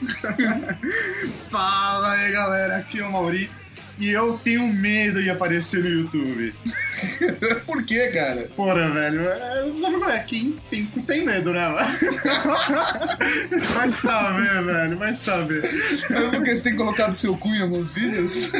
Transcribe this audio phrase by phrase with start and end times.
[1.50, 3.50] Fala aí, galera, aqui é o Mauri
[4.00, 6.54] e eu tenho medo de aparecer no YouTube.
[7.66, 8.48] Por quê, cara?
[8.56, 10.18] Porra, velho, é, sabe qual é?
[10.20, 11.68] Quem tem, tem medo, né?
[13.74, 15.64] Vai saber, velho, vai saber.
[16.10, 18.52] É porque você tem colocado seu cu em alguns vídeos?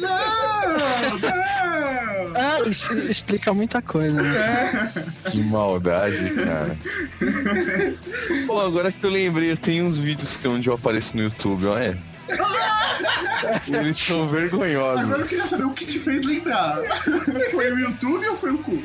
[0.00, 2.32] Não, não!
[2.34, 4.92] Ah, isso explica muita coisa, né?
[5.30, 6.78] Que maldade, cara.
[8.46, 11.22] Pô, agora que eu lembrei, eu tenho uns vídeos que é onde eu apareço no
[11.22, 12.11] YouTube, olha.
[13.68, 15.28] Eles são Agora eu vergonhosos.
[15.28, 16.78] queria saber o que te fez lembrar.
[17.50, 18.82] Foi o YouTube ou foi o cu?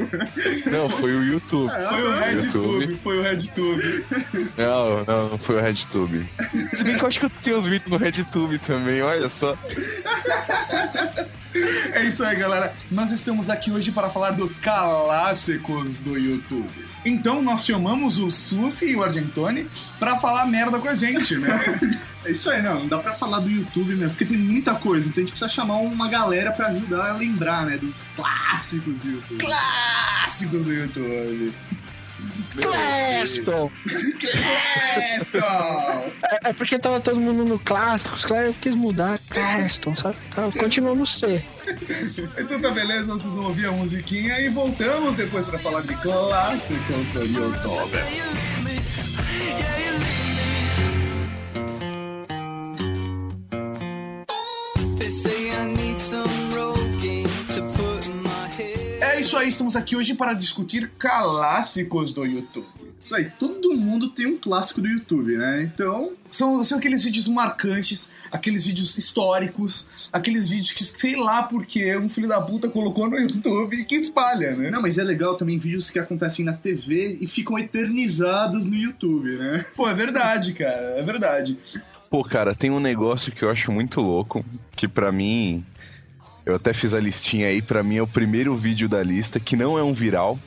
[0.69, 1.71] Não, foi o YouTube.
[1.71, 2.99] Foi o RedTube, YouTube.
[3.03, 4.05] foi o RedTube.
[4.57, 6.29] Não, não, não foi o RedTube.
[6.73, 9.57] Se bem que eu acho que eu tenho uns vídeos no RedTube também, olha só.
[11.93, 12.73] É isso aí, galera.
[12.91, 16.67] Nós estamos aqui hoje para falar dos clássicos do YouTube.
[17.05, 19.67] Então, nós chamamos o Susi e o Argentoni
[19.97, 21.79] pra falar merda com a gente, né?
[22.27, 22.81] É isso aí, não.
[22.81, 25.07] Não dá pra falar do YouTube mesmo, porque tem muita coisa.
[25.07, 27.77] Então a gente precisa chamar uma galera pra ajudar a lembrar, né?
[27.77, 29.37] Dos clássicos do YouTube.
[29.37, 31.53] Clássicos do YouTube.
[32.59, 33.71] Claston!
[34.19, 36.11] Claston!
[36.23, 40.17] É, é porque tava todo mundo no Clássicos, claro, eu quis mudar Claston, sabe?
[40.35, 41.45] Tá, Continua no C.
[42.37, 47.11] Então tá beleza, vocês vão ouvir a musiquinha e voltamos depois pra falar de clássicos
[47.13, 47.97] do YouTube.
[59.27, 62.65] Isso aí, estamos aqui hoje para discutir clássicos do YouTube.
[63.03, 65.63] Isso aí, todo mundo tem um clássico do YouTube, né?
[65.63, 71.97] Então, São, são aqueles vídeos marcantes, aqueles vídeos históricos, aqueles vídeos que sei lá porque
[71.97, 74.71] um filho da puta colocou no YouTube e que espalha, né?
[74.71, 79.31] Não, mas é legal também vídeos que acontecem na TV e ficam eternizados no YouTube,
[79.31, 79.65] né?
[79.75, 81.59] Pô, é verdade, cara, é verdade.
[82.09, 85.65] Pô, cara, tem um negócio que eu acho muito louco, que pra mim.
[86.47, 89.57] Eu até fiz a listinha aí, pra mim é o primeiro vídeo da lista, que
[89.57, 90.39] não é um viral,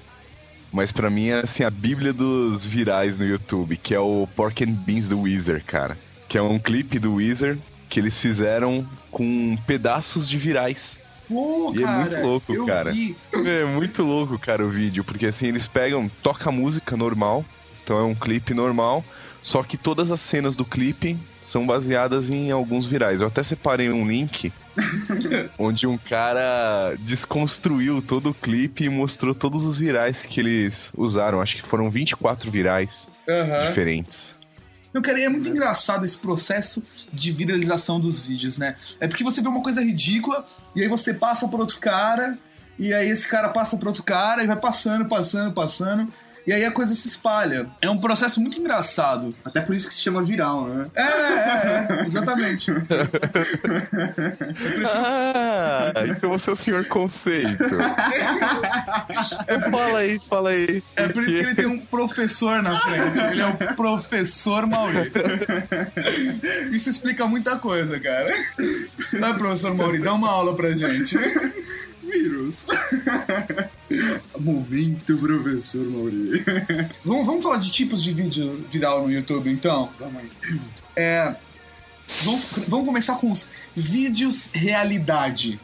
[0.73, 4.65] mas pra mim é assim a bíblia dos virais no YouTube, que é o Pork
[4.65, 5.99] and Beans do Weezer, cara.
[6.27, 10.99] Que é um clipe do Weezer que eles fizeram com pedaços de virais.
[11.29, 12.93] Pô, E é cara, muito louco, cara.
[12.93, 13.15] vi.
[13.35, 17.45] É muito louco, cara, o vídeo, porque assim, eles pegam, toca a música normal,
[17.85, 19.05] então é um clipe normal,
[19.43, 23.21] só que todas as cenas do clipe são baseadas em alguns virais.
[23.21, 24.51] Eu até separei um link
[25.59, 31.41] onde um cara desconstruiu todo o clipe e mostrou todos os virais que eles usaram.
[31.41, 33.69] Acho que foram 24 virais Aham.
[33.69, 34.37] diferentes.
[34.93, 36.83] Não, cara, é muito engraçado esse processo
[37.13, 38.75] de viralização dos vídeos, né?
[38.99, 42.37] É porque você vê uma coisa ridícula e aí você passa por outro cara,
[42.79, 46.13] e aí esse cara passa por outro cara e vai passando, passando, passando.
[46.51, 47.69] E aí a coisa se espalha.
[47.81, 49.33] É um processo muito engraçado.
[49.45, 50.87] Até por isso que se chama viral, né?
[50.97, 52.73] É, é, é, exatamente.
[54.85, 57.77] Ah, então você é o senhor conceito.
[59.71, 60.83] fala aí, fala aí.
[60.97, 63.21] É por isso que ele tem um professor na frente.
[63.21, 65.13] Ele é o professor Mauri.
[66.73, 68.33] Isso explica muita coisa, cara.
[69.19, 71.17] Vai, professor Mauri, dá uma aula pra gente.
[72.11, 72.67] Vírus.
[74.39, 76.45] Momento, professor Mauri.
[77.05, 79.91] Vamos, vamos falar de tipos de vídeo viral no YouTube, então?
[79.99, 80.31] Vamos aí.
[80.97, 81.35] É,
[82.25, 85.61] vamos, vamos começar com os vídeos realidade.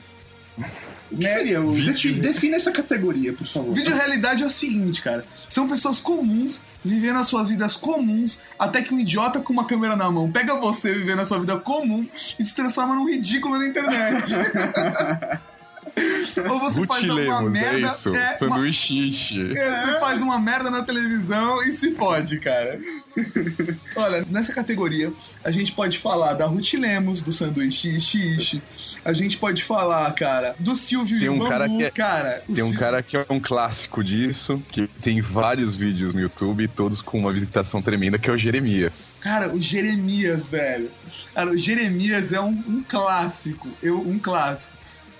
[1.11, 1.61] O que seria?
[1.62, 1.93] O- Vídeo.
[1.93, 3.73] defi- defina essa categoria, por favor.
[3.75, 5.25] Vídeo realidade é o seguinte, cara.
[5.49, 9.94] São pessoas comuns vivendo as suas vidas comuns até que um idiota com uma câmera
[9.94, 12.06] na mão pega você vivendo a sua vida comum
[12.38, 14.32] e te transforma num ridículo na internet.
[16.50, 17.87] Ou você faz alguma Rutilemos, é merda.
[17.88, 18.14] isso.
[18.14, 19.52] é, uma- Sanduíche.
[19.56, 22.78] É, você faz uma merda na televisão e se fode, cara.
[23.96, 25.10] Olha, nessa categoria,
[25.43, 28.62] a gente pode falar da Ruth Lemos, do sanduíche Ishi.
[29.04, 32.43] A gente pode falar, cara, do Silvio Tem um Bambu, cara que é- cara.
[32.54, 37.00] Tem um cara que é um clássico disso, que tem vários vídeos no YouTube, todos
[37.00, 39.12] com uma visitação tremenda, que é o Jeremias.
[39.20, 40.90] Cara, o Jeremias, velho.
[41.34, 43.69] Cara, o Jeremias é um, um clássico.
[43.82, 44.76] Eu, um clássico.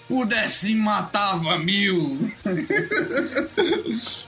[0.09, 2.31] Pudesse matava mil.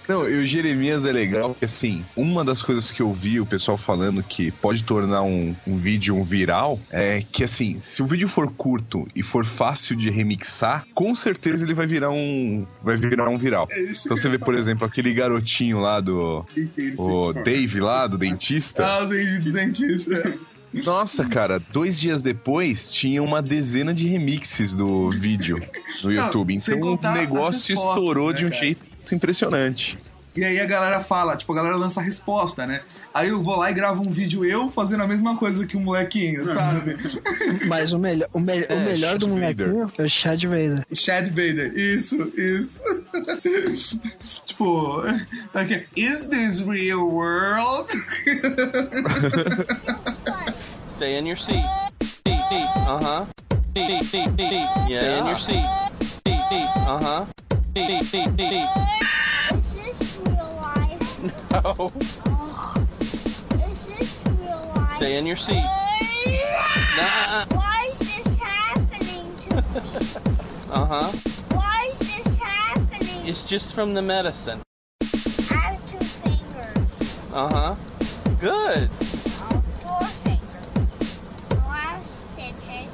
[0.08, 3.46] Não, e o Jeremias é legal porque, assim, uma das coisas que eu vi o
[3.46, 8.06] pessoal falando que pode tornar um, um vídeo um viral é que, assim, se o
[8.06, 12.96] vídeo for curto e for fácil de remixar, com certeza ele vai virar um, vai
[12.96, 13.68] virar um viral.
[13.70, 16.44] É Então você vê, por exemplo, aquele garotinho lá do...
[16.56, 18.84] Entendo, O Dave lá, do dentista.
[18.86, 20.38] Ah, o David dentista.
[20.72, 25.58] Nossa, cara, dois dias depois tinha uma dezena de remixes do vídeo
[26.04, 26.54] no YouTube.
[26.54, 28.60] Então o negócio respostas, estourou né, de um cara?
[28.62, 29.98] jeito impressionante.
[30.36, 32.82] E aí a galera fala, tipo, a galera lança a resposta, né?
[33.12, 35.80] Aí eu vou lá e gravo um vídeo eu fazendo a mesma coisa que o
[35.80, 36.96] molequinho, sabe?
[37.66, 40.86] Mas o, melhor o, me- É, o melhor Chad do molequinho é o Chad Vader.
[40.94, 42.80] Chad Vader, isso, isso.
[44.46, 45.02] tipo,
[45.54, 47.90] aqui, is this real world?
[50.98, 51.64] Stay in your seat.
[52.02, 52.68] Seat, seat.
[52.74, 53.24] Uh huh.
[53.72, 54.68] Seat, seat, seat, seat.
[54.88, 55.64] Yeah, in your seat.
[56.00, 56.68] Seat, seat.
[56.74, 57.24] Uh huh.
[57.72, 58.68] Seat, seat, seat, seat.
[59.54, 61.22] Is this real life?
[61.52, 61.92] No.
[63.70, 64.96] Is this real life?
[64.96, 65.62] Stay in your seat.
[66.96, 67.46] Nah.
[67.54, 69.62] Why is this happening to me?
[70.68, 71.12] Uh huh.
[71.54, 73.24] Why is this happening?
[73.24, 74.62] It's just from the medicine.
[75.00, 75.06] I
[75.54, 77.20] have two fingers.
[77.32, 77.76] Uh huh.
[78.40, 78.90] Good.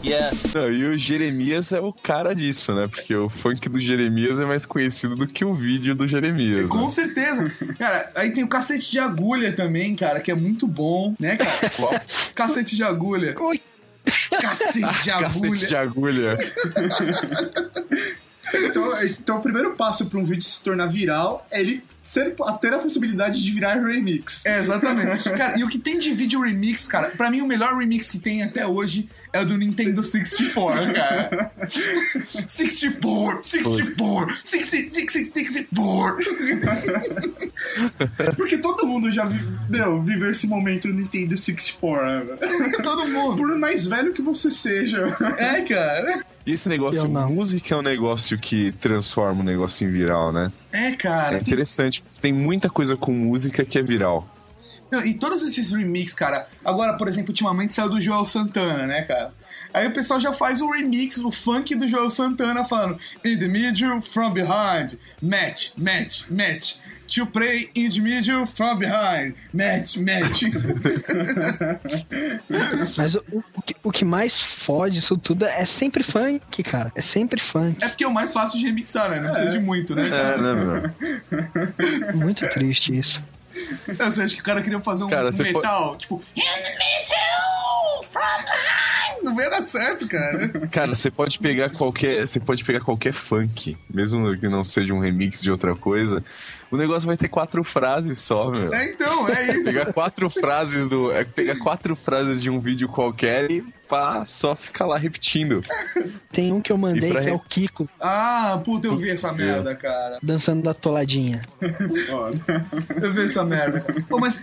[0.04, 0.44] Stitches.
[0.44, 0.54] Yes.
[0.54, 2.86] Não, e o Jeremias é o cara disso, né?
[2.86, 6.70] Porque o funk do Jeremias é mais conhecido do que o vídeo do Jeremias.
[6.70, 6.90] Com né?
[6.90, 7.50] certeza.
[7.78, 11.70] Cara, aí tem o cacete de agulha também, cara, que é muito bom, né, cara?
[11.76, 11.92] Qual?
[12.34, 13.34] Cacete de agulha.
[13.38, 13.60] Oi.
[14.40, 15.22] Cacete de agulha.
[15.22, 16.38] Cacete de agulha.
[18.56, 22.74] Então, então, o primeiro passo para um vídeo se tornar viral é ele ser, ter
[22.74, 24.44] a possibilidade de virar remix.
[24.44, 25.30] É, exatamente.
[25.32, 28.18] Cara, e o que tem de vídeo remix, cara, pra mim o melhor remix que
[28.18, 31.50] tem até hoje é o do Nintendo 64, cara.
[32.46, 36.24] 64, 64, 64.
[38.36, 42.24] Porque todo mundo já vi, meu, viveu esse momento no Nintendo 64.
[42.24, 42.72] né?
[42.82, 43.36] Todo mundo.
[43.36, 45.16] Por mais velho que você seja.
[45.38, 46.24] É, cara.
[46.46, 50.52] E esse negócio, música é um negócio que transforma o negócio em viral, né?
[50.72, 51.30] É, É cara.
[51.38, 52.02] Tem- interessante.
[52.20, 54.28] Tem muita coisa com música que é viral.
[54.90, 56.46] Não, e todos esses remix, cara.
[56.64, 59.32] Agora, por exemplo, ultimamente saiu do Joel Santana, né, cara?
[59.72, 63.48] Aí o pessoal já faz o remix, o funk do Joel Santana falando In the
[63.48, 66.76] middle, from behind, match, match, match.
[67.08, 70.42] To play in the middle, from behind, match, match.
[72.96, 73.24] Mas o,
[73.54, 76.90] o que, o que mais fode isso tudo é sempre funk, cara.
[76.94, 77.82] É sempre funk.
[77.84, 79.20] é porque é o mais fácil de remixar, né?
[79.20, 80.08] Não precisa de muito, né?
[80.08, 82.14] É, né, meu?
[82.16, 83.22] Muito triste isso.
[83.86, 85.96] Você acha que o cara queria fazer um, Cara, um metal?
[85.96, 89.24] Tipo, In the middle, from behind.
[89.24, 90.48] Não vai dar certo, cara.
[90.68, 94.98] Cara, você pode pegar qualquer, você pode pegar qualquer funk, mesmo que não seja um
[94.98, 96.22] remix de outra coisa.
[96.70, 98.72] O negócio vai ter quatro frases só, meu.
[98.72, 99.64] É, então, é isso.
[99.64, 104.56] Pegar quatro frases do, é pegar quatro frases de um vídeo qualquer e pá, só
[104.56, 105.62] ficar lá repetindo.
[106.32, 109.32] Tem um que eu mandei pra que é o Kiko Ah, puta, eu vi essa
[109.32, 110.18] merda, cara.
[110.22, 111.42] dançando da toladinha.
[113.02, 113.84] Eu vi essa merda.
[114.10, 114.42] Ô, mas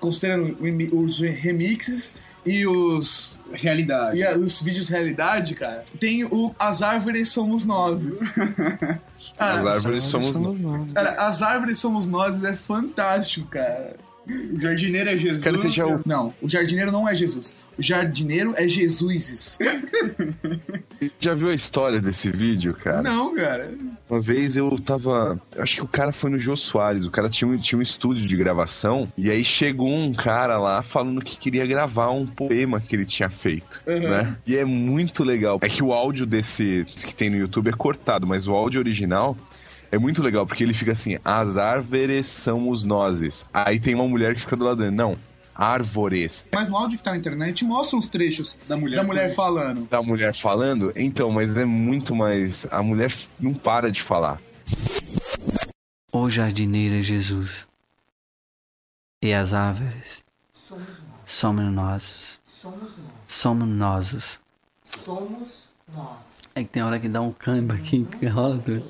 [0.00, 0.56] considerando
[0.92, 2.14] os remixes
[2.44, 4.18] e os realidade.
[4.18, 8.34] e a- os vídeos realidade, cara, tem o As Árvores Somos Nozes.
[9.38, 10.58] Ah, As árvores somos nós.
[10.60, 10.92] nós.
[10.92, 13.96] Cara, As Árvores Somos Nozes é fantástico, cara.
[14.52, 15.44] O jardineiro é Jesus.
[15.44, 17.54] Cara, você já Não, o jardineiro não é Jesus.
[17.78, 19.58] O jardineiro é Jesus.
[21.18, 23.02] Já viu a história desse vídeo, cara?
[23.02, 23.72] Não, cara.
[24.08, 25.40] Uma vez eu tava.
[25.54, 27.06] eu Acho que o cara foi no Jô Soares.
[27.06, 29.10] O cara tinha um, tinha um estúdio de gravação.
[29.16, 33.30] E aí chegou um cara lá falando que queria gravar um poema que ele tinha
[33.30, 33.82] feito.
[33.86, 34.36] Né?
[34.46, 35.58] E é muito legal.
[35.62, 39.36] É que o áudio desse que tem no YouTube é cortado, mas o áudio original.
[39.92, 43.44] É muito legal, porque ele fica assim: as árvores são os nozes.
[43.52, 44.92] Aí tem uma mulher que fica do lado dele.
[44.92, 45.16] Não,
[45.54, 46.46] árvores.
[46.52, 49.88] Mas no áudio que tá na internet mostra uns trechos Da mulher da mulher falando.
[49.88, 50.92] Da mulher falando?
[50.96, 52.66] Então, mas é muito mais.
[52.70, 54.40] A mulher não para de falar.
[56.12, 57.66] O jardineiro é Jesus.
[59.22, 60.24] E as árvores
[61.26, 62.40] somos nós.
[62.46, 63.20] Somos nós.
[63.22, 64.40] Somos nós.
[64.84, 66.40] Somos nós.
[66.54, 68.84] É que tem hora que dá um câmbio aqui que rola tudo.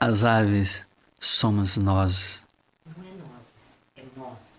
[0.00, 0.86] As árvores
[1.20, 2.44] somos nós.
[2.96, 4.58] Não é nós, é nós.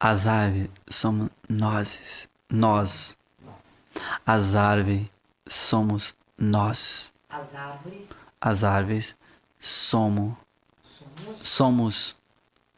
[0.00, 2.28] As árvores somos nós.
[2.50, 3.18] Nós.
[3.44, 3.84] Nós.
[4.26, 5.06] As árvores
[5.46, 7.12] somos nós.
[7.28, 9.16] As árvores As árvores
[9.60, 10.34] somos
[10.82, 11.38] somos.
[11.48, 12.16] somos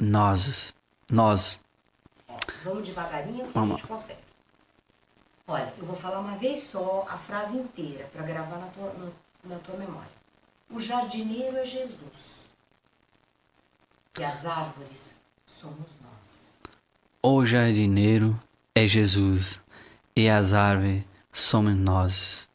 [0.00, 0.74] nós.
[1.10, 1.60] Nós.
[2.28, 4.20] Ó, vamos devagarinho que Vamos a gente consegue.
[5.46, 9.14] Olha, eu vou falar uma vez só a frase inteira para gravar na tua, no-
[9.44, 10.19] na tua memória.
[10.70, 12.46] O jardineiro é Jesus.
[14.18, 16.58] E as árvores somos nós.
[17.22, 18.40] O jardineiro
[18.74, 19.60] é Jesus
[20.14, 22.48] e as árvores somos nós.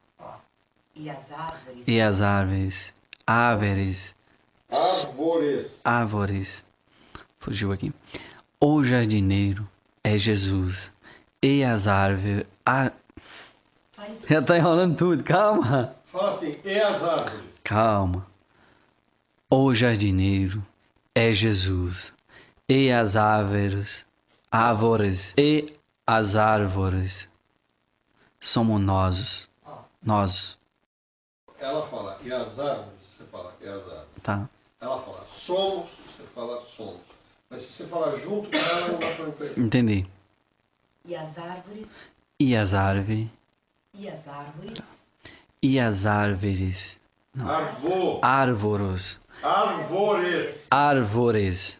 [0.96, 2.94] E as árvores E as árvores,
[3.28, 4.16] árvores,
[4.72, 5.80] Árvores.
[5.84, 6.66] árvores.
[7.40, 7.94] Fugiu aqui.
[8.60, 9.70] O jardineiro
[10.04, 10.92] é Jesus
[11.42, 12.46] e as árvores.
[12.66, 12.94] Ar...
[14.28, 15.96] Já tá enrolando tudo, calma.
[16.16, 17.44] Fala assim, e as árvores?
[17.62, 18.26] Calma.
[19.50, 20.66] O jardineiro
[21.14, 22.14] é Jesus
[22.70, 24.06] e as árvores,
[24.50, 27.28] árvores e as árvores
[28.40, 29.50] somos nós.
[30.02, 30.58] Nós,
[31.60, 33.00] Ela fala, e as árvores?
[33.12, 34.08] Você fala, e as árvores.
[34.24, 34.50] tá?
[34.80, 37.02] Ela fala, somos, você fala, somos.
[37.50, 39.60] Mas se você falar junto com ela, não dá pra entender.
[39.60, 40.08] Entendi.
[41.04, 43.28] e as árvores E as árvores,
[43.94, 45.05] e as árvores
[45.68, 46.96] e as árvores,
[47.40, 50.68] Arvo, árvores, árvores.
[50.70, 51.80] árvores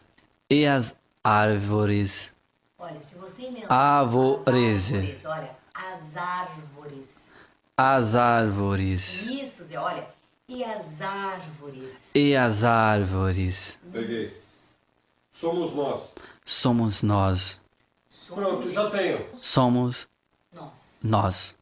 [0.50, 2.32] e as árvores,
[2.78, 4.92] Olha, se você inventar Árvores.
[4.92, 7.30] as árvores, olha, as árvores.
[7.76, 10.08] as árvores Isso, Zé, olha.
[10.48, 12.10] E as árvores.
[12.14, 14.28] e as árvores Peguei.
[15.30, 16.00] Somos nós.
[16.44, 17.60] somos nós.
[18.34, 19.24] Pronto, já tenho.
[19.40, 20.08] Somos
[20.52, 20.98] Nós.
[21.04, 21.55] nós.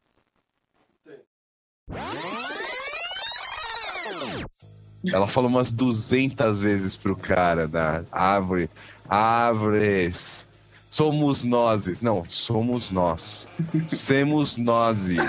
[5.12, 8.70] Ela falou umas 200 vezes pro cara da árvore.
[9.08, 10.46] Árvores.
[10.88, 12.00] Somos nozes.
[12.00, 13.48] Não, somos nós.
[13.86, 15.20] Semos nozes.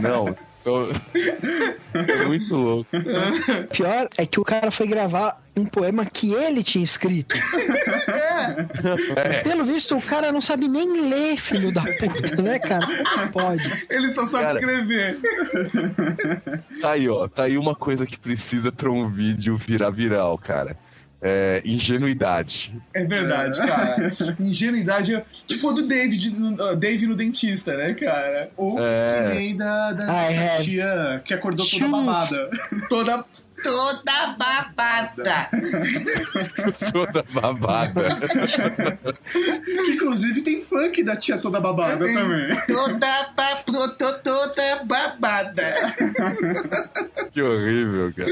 [0.00, 0.88] Não, sou...
[1.94, 2.90] É muito louco.
[3.72, 7.34] Pior é que o cara foi gravar um poema que ele tinha escrito.
[9.42, 12.86] Pelo visto, o cara não sabe nem ler, filho da puta, né, cara?
[12.86, 13.86] Como Pode.
[13.88, 14.60] Ele só sabe Cara.
[14.60, 15.18] escrever.
[16.80, 17.26] Tá aí, ó.
[17.26, 20.76] Tá aí uma coisa que precisa pra um vídeo virar viral, cara.
[21.20, 22.72] É ingenuidade.
[22.94, 24.10] É verdade, cara.
[24.38, 25.14] Ingenuidade.
[25.16, 28.50] é- Tipo a do David, no- Dave no dentista, né, cara?
[28.56, 29.28] Ou É.
[29.30, 30.60] Que nem da, da Ah, é.
[30.62, 32.48] tia que acordou toda babada.
[32.88, 33.24] toda.
[33.62, 35.48] Toda babada.
[36.92, 38.18] Toda babada.
[39.64, 42.14] Que inclusive tem funk da tia toda babada Tem.
[42.14, 42.56] também.
[42.66, 45.74] Toda, ba- pro- to- toda babada.
[47.32, 48.30] que horrível, cara.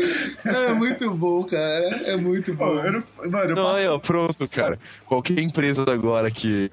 [0.68, 1.88] É muito bom, cara.
[2.06, 2.78] É muito bom.
[2.85, 4.78] eu não, mano, eu Não, passo- aí, ó, pronto, cara.
[5.04, 6.71] Qualquer empresa agora que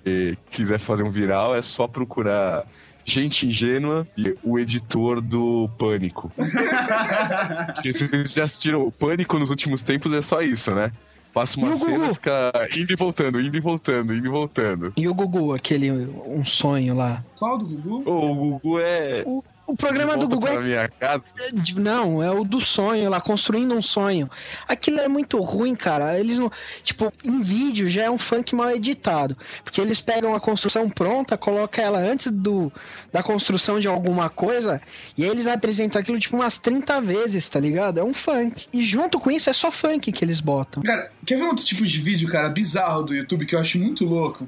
[0.52, 2.66] quiser fazer um viral é só procurar
[3.06, 6.32] gente ingênua e o editor do Pânico.
[7.84, 10.92] Vocês já assistiram o Pânico nos últimos tempos, é só isso, né?
[11.34, 14.30] Passa E uma o cena e fica indo e voltando, indo e voltando, indo e
[14.30, 14.94] voltando.
[14.96, 17.24] E o Gugu, aquele um sonho lá.
[17.36, 18.04] Qual do Gugu?
[18.06, 19.24] Ô, o Gugu é.
[19.26, 21.34] O, o programa do Gugu é minha casa.
[21.54, 24.30] De- Não, é o do sonho lá, construindo um sonho.
[24.68, 26.20] Aquilo é muito ruim, cara.
[26.20, 26.52] Eles não.
[26.84, 29.38] Tipo, em vídeo já é um funk mal editado.
[29.64, 32.72] Porque eles pegam a construção pronta, colocam ela antes do,
[33.12, 34.82] da construção de alguma coisa,
[35.18, 38.00] e aí eles apresentam aquilo tipo umas 30 vezes, tá ligado?
[38.00, 38.68] É um funk.
[38.74, 40.84] E junto com isso é só funk que eles botam.
[40.84, 44.06] Cara, quer ver outro tipo de vídeo, cara, bizarro do YouTube que eu acho muito
[44.06, 44.48] louco?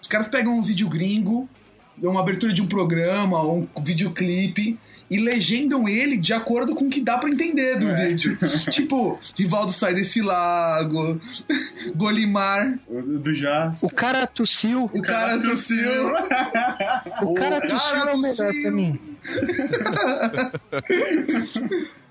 [0.00, 1.48] Os caras pegam um vídeo gringo,
[2.00, 4.78] uma abertura de um programa ou um videoclipe
[5.10, 8.38] e legendam ele de acordo com o que dá pra entender do vídeo.
[8.70, 11.20] tipo, Rivaldo sai desse lago,
[11.94, 13.88] Golimar, O Do Jasper.
[13.90, 14.84] O cara tossiu.
[14.84, 16.06] o cara tossiu.
[17.22, 18.62] O cara O tossiu cara é o melhor tossiu.
[18.62, 18.98] pra mim.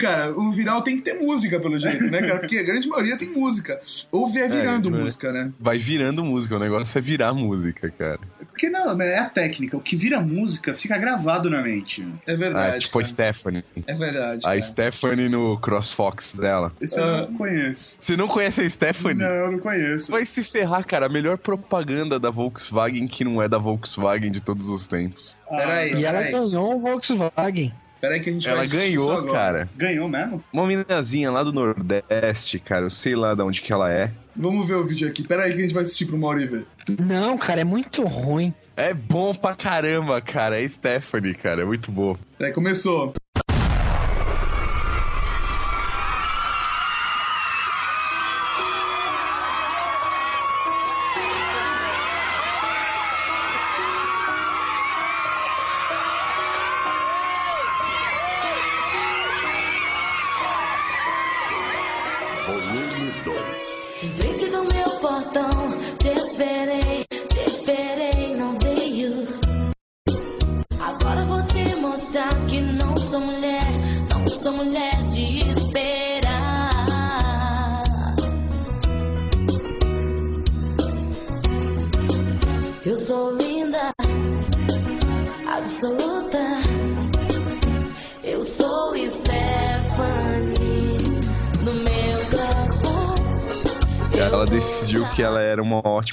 [0.00, 2.40] Cara, o viral tem que ter música, pelo jeito, né, cara?
[2.40, 3.78] Porque a grande maioria tem música.
[4.10, 5.52] Ou vê virando É, música, né?
[5.60, 8.20] Vai virando música, o negócio é virar música, cara.
[8.54, 9.76] Porque não, é a técnica.
[9.76, 12.06] O que vira música fica gravado na mente.
[12.24, 12.76] É Ah, verdade.
[12.76, 13.10] é tipo a cara.
[13.12, 13.64] Stephanie.
[13.84, 14.38] É verdade.
[14.46, 14.62] A cara.
[14.62, 16.72] Stephanie no CrossFox dela.
[16.80, 17.20] Esse eu Ah.
[17.22, 17.96] não conheço.
[17.98, 19.16] Você não conhece a Stephanie?
[19.24, 20.08] Não, eu não conheço.
[20.10, 21.06] Vai se ferrar, cara.
[21.06, 25.36] A melhor propaganda da Volkswagen que não é da Volkswagen de todos os tempos.
[25.50, 27.72] Peraí, E ela ganhou um Volkswagen.
[28.04, 29.32] Peraí que a gente Ela vai assistir isso ganhou, agora.
[29.32, 29.68] cara.
[29.74, 30.44] Ganhou mesmo?
[30.52, 32.84] Uma meninazinha lá do Nordeste, cara.
[32.84, 34.12] Eu sei lá de onde que ela é.
[34.36, 35.26] Vamos ver o vídeo aqui.
[35.26, 36.66] Peraí que a gente vai assistir pro Mauri ver.
[37.00, 38.52] Não, cara, é muito ruim.
[38.76, 40.62] É bom pra caramba, cara.
[40.62, 41.62] É Stephanie, cara.
[41.62, 42.14] É muito bom.
[42.36, 43.14] Peraí, começou.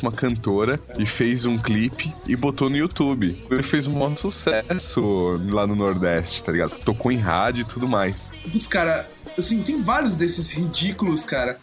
[0.01, 3.45] Uma cantora e fez um clipe e botou no YouTube.
[3.49, 6.71] Ele fez um maior sucesso lá no Nordeste, tá ligado?
[6.79, 8.31] Tocou em rádio e tudo mais.
[8.51, 11.59] Putz, cara, assim, tem vários desses ridículos, cara,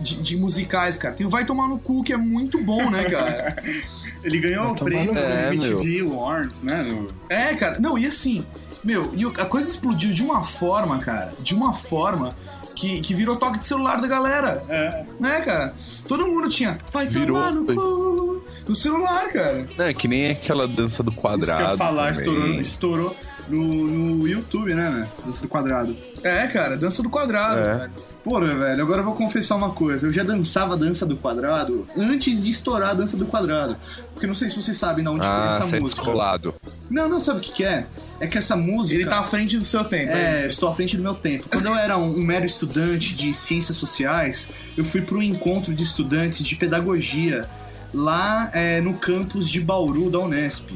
[0.00, 1.14] de, de musicais, cara.
[1.14, 3.56] Tem o Vai Tomar no Cu, que é muito bom, né, cara?
[4.22, 5.18] Ele ganhou o prêmio no.
[5.18, 6.82] É, MTV Awards, né?
[6.82, 7.78] no- É, cara.
[7.80, 8.44] Não, e assim,
[8.84, 12.36] meu, e a coisa explodiu de uma forma, cara, de uma forma
[12.80, 14.64] que, que virou toque de celular da galera.
[14.68, 15.04] É.
[15.20, 15.74] Né, cara?
[16.08, 19.68] Todo mundo tinha Vai Virou, tomar no cu no celular, cara.
[19.76, 21.70] Não, é que nem aquela dança do Isso que eu quadrado.
[21.72, 22.60] ia falar, também.
[22.60, 23.16] estourou, estourou
[23.48, 24.88] no, no YouTube, né?
[24.88, 25.06] né?
[25.24, 25.96] Dança do quadrado.
[26.22, 27.64] É, cara, dança do quadrado, É.
[27.64, 27.90] cara.
[28.22, 30.06] Porra, velho, agora eu vou confessar uma coisa.
[30.06, 33.76] Eu já dançava a dança do quadrado antes de estourar a dança do quadrado.
[34.12, 36.02] Porque não sei se vocês sabem de onde Ah, foi essa você é música.
[36.02, 36.54] descolado.
[36.90, 37.86] Não, não, sabe o que, que é?
[38.20, 39.00] É que essa música.
[39.00, 40.12] Ele tá à frente do seu tempo.
[40.12, 40.44] É, isso.
[40.44, 41.46] eu estou à frente do meu tempo.
[41.50, 45.72] Quando eu era um, um mero estudante de ciências sociais, eu fui para um encontro
[45.72, 47.48] de estudantes de pedagogia
[47.94, 50.70] lá é, no campus de Bauru da Unesp.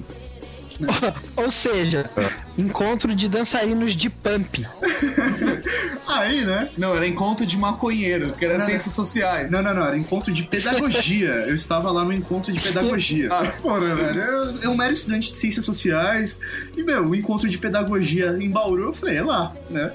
[1.37, 2.11] Ou seja,
[2.57, 4.67] encontro de dançarinos de pump.
[6.07, 6.71] Aí, né?
[6.77, 9.51] Não, era encontro de maconheiro, que era Não, ciências sociais.
[9.51, 11.31] Não, não, não, era encontro de pedagogia.
[11.49, 13.29] Eu estava lá no encontro de pedagogia.
[13.31, 13.53] Ah.
[13.63, 16.41] Porra, velho, eu, eu um mero estudante de ciências sociais.
[16.77, 19.93] E, meu, o encontro de pedagogia em Bauru, eu falei, é lá, né?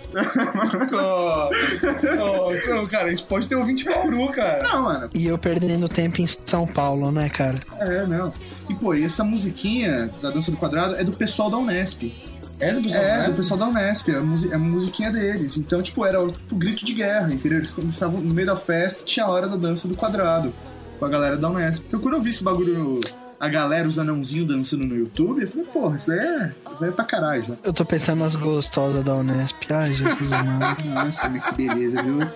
[0.94, 1.50] Oh,
[2.84, 4.64] oh, cara, a gente pode ter ouvinte de Bauru, cara.
[4.64, 7.60] Não, mano, E eu perdendo tempo em São Paulo, né, cara?
[7.80, 8.34] é, não.
[8.70, 12.14] E, pô, e essa musiquinha da Dança do Quadrado é do pessoal da Unesp.
[12.60, 13.30] É do pessoal, É, né?
[13.30, 15.58] do pessoal da Unesp, é a, musi- é a musiquinha deles.
[15.58, 17.58] Então, tipo, era o tipo, grito de guerra, entendeu?
[17.60, 20.54] Eles começavam no meio da festa, tinha a hora da dança do quadrado,
[21.00, 21.86] com a galera da Unesp.
[21.88, 23.00] Então, quando eu vi esse bagulho,
[23.40, 26.90] a galera, os anãozinhos dançando no YouTube, eu falei, porra, isso aí é, isso aí
[26.90, 27.54] é pra caralho já.
[27.64, 29.56] Eu tô pensando nas gostosas da Unesp.
[29.72, 30.84] Ai, Jesus amado.
[30.94, 32.20] Nossa, que beleza, viu?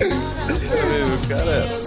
[0.00, 1.81] Meu, cara.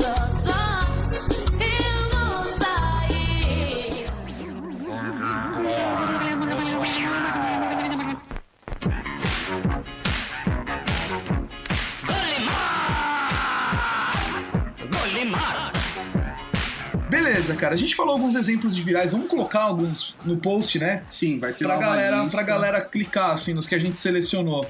[17.53, 17.73] Cara.
[17.73, 19.12] A gente falou alguns exemplos de virais.
[19.12, 21.03] Vamos colocar alguns no post, né?
[21.08, 22.38] Sim, vai ter Pra galera, lista.
[22.38, 24.65] pra galera clicar, assim, nos que a gente selecionou.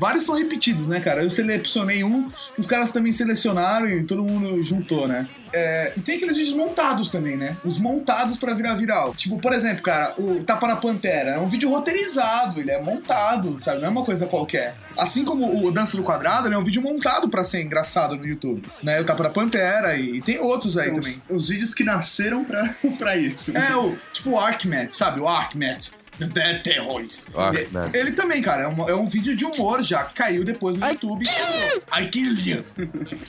[0.00, 1.22] Vários são repetidos, né, cara?
[1.22, 5.28] Eu selecionei um que os caras também selecionaram e todo mundo juntou, né?
[5.52, 7.56] É, e tem aqueles vídeos montados também, né?
[7.64, 9.14] Os montados pra virar viral.
[9.14, 13.58] Tipo, por exemplo, cara, o Tapa na Pantera é um vídeo roteirizado, ele é montado,
[13.64, 13.80] sabe?
[13.80, 14.74] Não é uma coisa qualquer.
[14.96, 18.26] Assim como o Dança do Quadrado, ele é um vídeo montado pra ser engraçado no
[18.26, 18.62] YouTube.
[18.82, 19.00] Né?
[19.00, 21.22] O Tapa na Pantera e, e tem outros aí Então, também.
[21.28, 23.56] os, os vídeos que nasceram pra, pra isso.
[23.56, 25.20] É, o, tipo o Arkmat, sabe?
[25.20, 25.28] O
[26.20, 27.30] The Dead Terrorists.
[27.34, 27.94] Arkmat.
[27.94, 30.86] Ele também, cara, é um, é um vídeo de humor já, que caiu depois no
[30.86, 31.24] YouTube.
[31.26, 32.64] I kill you.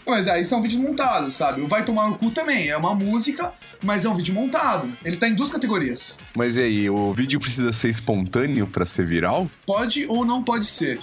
[0.06, 1.62] Mas aí são vídeos montados, sabe?
[1.62, 4.92] O Vai Tomar no Cu também é uma música, mas é um vídeo montado.
[5.06, 6.18] Ele tá em duas categorias.
[6.36, 9.50] Mas e aí, o vídeo precisa ser espontâneo pra ser viral?
[9.66, 11.00] Pode ou não pode ser.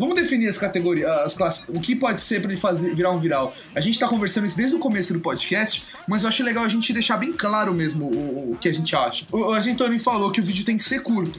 [0.00, 3.18] Vamos definir as categorias, as classes, o que pode ser pra ele fazer, virar um
[3.20, 3.54] viral.
[3.74, 6.68] A gente tá conversando isso desde o começo do podcast, mas eu acho legal a
[6.68, 9.26] gente deixar bem claro mesmo o, o que a gente acha.
[9.30, 11.38] O, o Argentoni falou que o vídeo tem que ser curto.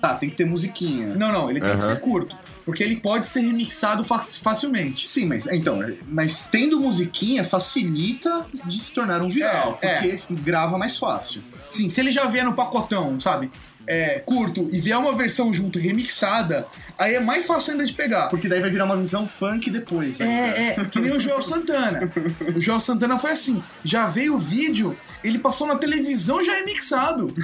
[0.00, 1.14] Tá, tem que ter musiquinha.
[1.14, 2.36] Não, não, ele tem que ser curto.
[2.64, 5.08] Porque ele pode ser remixado fa- facilmente.
[5.08, 10.76] Sim, mas então, mas tendo musiquinha facilita de se tornar um viral, É, porque grava
[10.76, 11.40] mais fácil.
[11.70, 13.50] Sim, se ele já vier no pacotão, sabe?
[13.86, 16.66] É, curto e vier uma versão junto remixada,
[16.96, 18.28] aí é mais fácil ainda de pegar.
[18.28, 20.20] Porque daí vai virar uma visão funk depois.
[20.20, 20.54] né?
[20.76, 22.12] É, é, que nem o Joel Santana.
[22.54, 27.34] O Joel Santana foi assim: já veio o vídeo, ele passou na televisão já remixado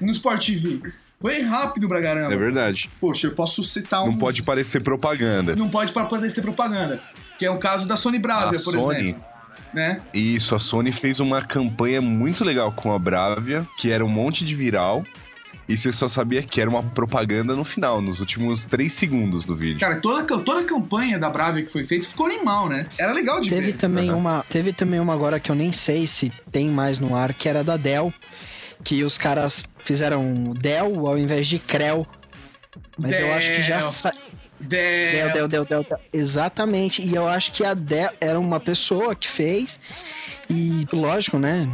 [0.00, 0.80] no Sport TV.
[1.20, 2.32] Foi rápido pra caramba.
[2.32, 2.88] É verdade.
[3.00, 4.06] Poxa, eu posso citar um.
[4.12, 5.56] Não pode parecer propaganda.
[5.56, 5.92] Não pode
[6.30, 7.00] ser propaganda.
[7.36, 9.24] Que é o caso da Sony Bravia, A por Sony- exemplo.
[9.74, 10.00] Né?
[10.14, 14.44] Isso, a Sony fez uma campanha muito legal com a Bravia, que era um monte
[14.44, 15.04] de viral.
[15.68, 19.54] E você só sabia que era uma propaganda no final, nos últimos três segundos do
[19.54, 19.78] vídeo.
[19.78, 22.86] Cara, toda, toda a campanha da Bravia que foi feita ficou animal, né?
[22.96, 23.76] Era legal de Teve ver.
[23.76, 24.16] também, Aham.
[24.18, 27.48] uma, teve também uma agora que eu nem sei se tem mais no ar, que
[27.48, 28.12] era da Dell,
[28.82, 32.06] que os caras fizeram Dell ao invés de Creu.
[32.96, 33.90] Mas eu acho que já, Dell.
[33.90, 34.12] sa-
[34.60, 35.98] Del, Del, Del, Del, Del.
[36.12, 37.00] Exatamente.
[37.00, 39.78] E eu acho que a Del era uma pessoa que fez.
[40.50, 41.68] E lógico, né?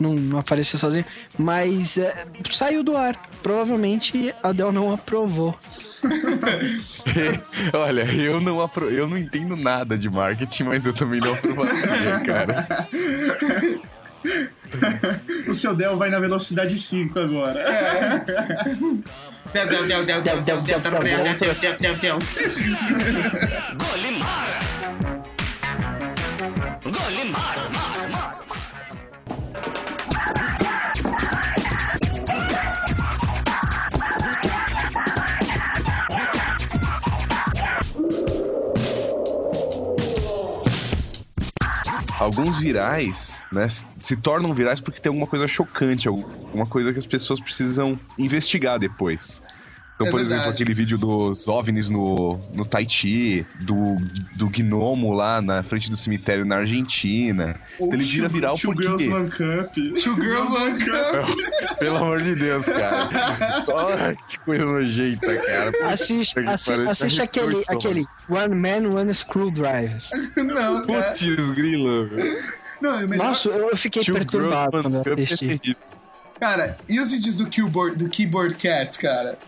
[0.00, 1.04] não, não apareceu sozinho.
[1.38, 3.14] Mas é, saiu do ar.
[3.42, 5.58] Provavelmente a Del não aprovou.
[7.74, 8.90] Olha, eu não, apro...
[8.90, 12.66] eu não entendo nada de marketing, mas eu também não aprovaria, cara.
[15.46, 17.64] o seu Del vai na velocidade 5 agora.
[19.52, 22.18] Del, del, del, del, del, del, del, del, del, del, del, del, del.
[42.20, 47.06] Alguns virais, né, se tornam virais porque tem alguma coisa chocante, alguma coisa que as
[47.06, 49.40] pessoas precisam investigar depois.
[50.00, 50.62] Então, É por exemplo, verdade.
[50.62, 53.98] aquele vídeo dos OVNIs no, no Tahiti, do,
[54.34, 57.60] do gnomo lá na frente do cemitério na Argentina.
[57.74, 58.86] Então, ele vira viral Two porque...
[58.88, 59.74] Girls One Cup.
[59.74, 61.78] Two Girls One Cup.
[61.78, 63.10] Pelo amor de Deus, cara.
[64.00, 65.92] Ai, que coisa nojenta, cara.
[65.92, 70.00] Assiste, assiste já aquele, aquele One Man, One Screwdriver.
[70.34, 71.02] Não, cara.
[71.10, 72.08] Putz, grilo.
[72.80, 73.26] Não, o melhor...
[73.26, 75.76] Nossa, eu fiquei Two perturbado quando é assisti.
[76.40, 79.38] Cara, e os vídeos do keyboard, do keyboard Cat, cara?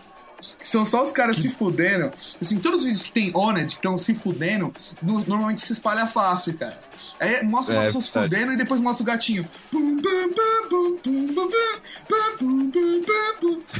[0.59, 2.11] que são só os caras se fudendo.
[2.41, 6.07] Assim, todos os vídeos que tem Oned, que estão se fudendo, no, normalmente se espalha
[6.07, 6.79] fácil, cara.
[7.19, 9.47] Aí mostra é, uma pessoa se fudendo e depois mostra o gatinho.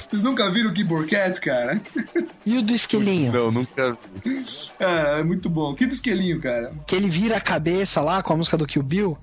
[0.07, 1.81] Vocês nunca viram o Gibor Cat, cara?
[2.45, 3.31] E o do esquelinho?
[3.31, 4.43] Não, nunca vi.
[4.79, 5.73] É, é muito bom.
[5.73, 6.73] Que do esquelinho, cara?
[6.85, 9.17] Que ele vira a cabeça lá com a música do Kill Bill.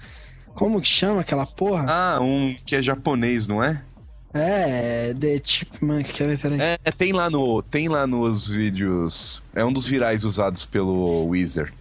[0.55, 1.87] Como que chama aquela porra?
[1.89, 3.83] Ah, um que é japonês, não é?
[4.33, 6.59] É, The Chipmunk, quer ver, peraí.
[6.61, 9.43] É, tem lá no, tem lá nos vídeos.
[9.55, 11.73] É um dos virais usados pelo Weezer.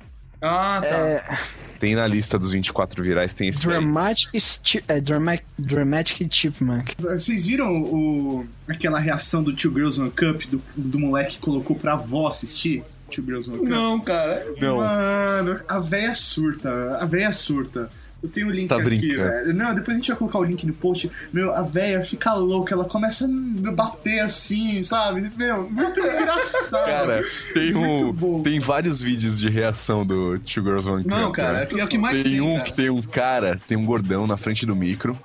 [0.41, 0.87] Ah, tá.
[0.87, 1.37] É,
[1.79, 3.67] Tem na lista dos 24 virais, tem esse.
[3.67, 6.95] Dramatic, Sti- é, Dramatic, Dramatic Chipmunk.
[6.99, 11.75] Vocês viram o, aquela reação do Two Girls One Cup, do, do moleque que colocou
[11.75, 12.83] pra avó assistir?
[13.11, 13.67] Two Girls One Cup?
[13.69, 14.45] Não, cara.
[14.61, 14.77] Não.
[14.77, 17.89] Mano, a véia surta, a véia surta.
[18.21, 19.29] Eu tenho o link tá aqui, brincando.
[19.29, 19.53] velho.
[19.53, 21.09] Não, depois a gente vai colocar o link no post.
[21.31, 25.31] Meu, a véia fica louca, ela começa a me bater assim, sabe?
[25.37, 26.85] Meu, muito engraçado.
[26.85, 28.43] Cara, tem um.
[28.43, 31.11] Tem vários vídeos de reação do Two Girls One Cup.
[31.11, 31.67] Não, cara, né?
[31.79, 32.63] é o que mais tem tem, um cara.
[32.65, 35.17] que tem um cara, tem um gordão na frente do micro.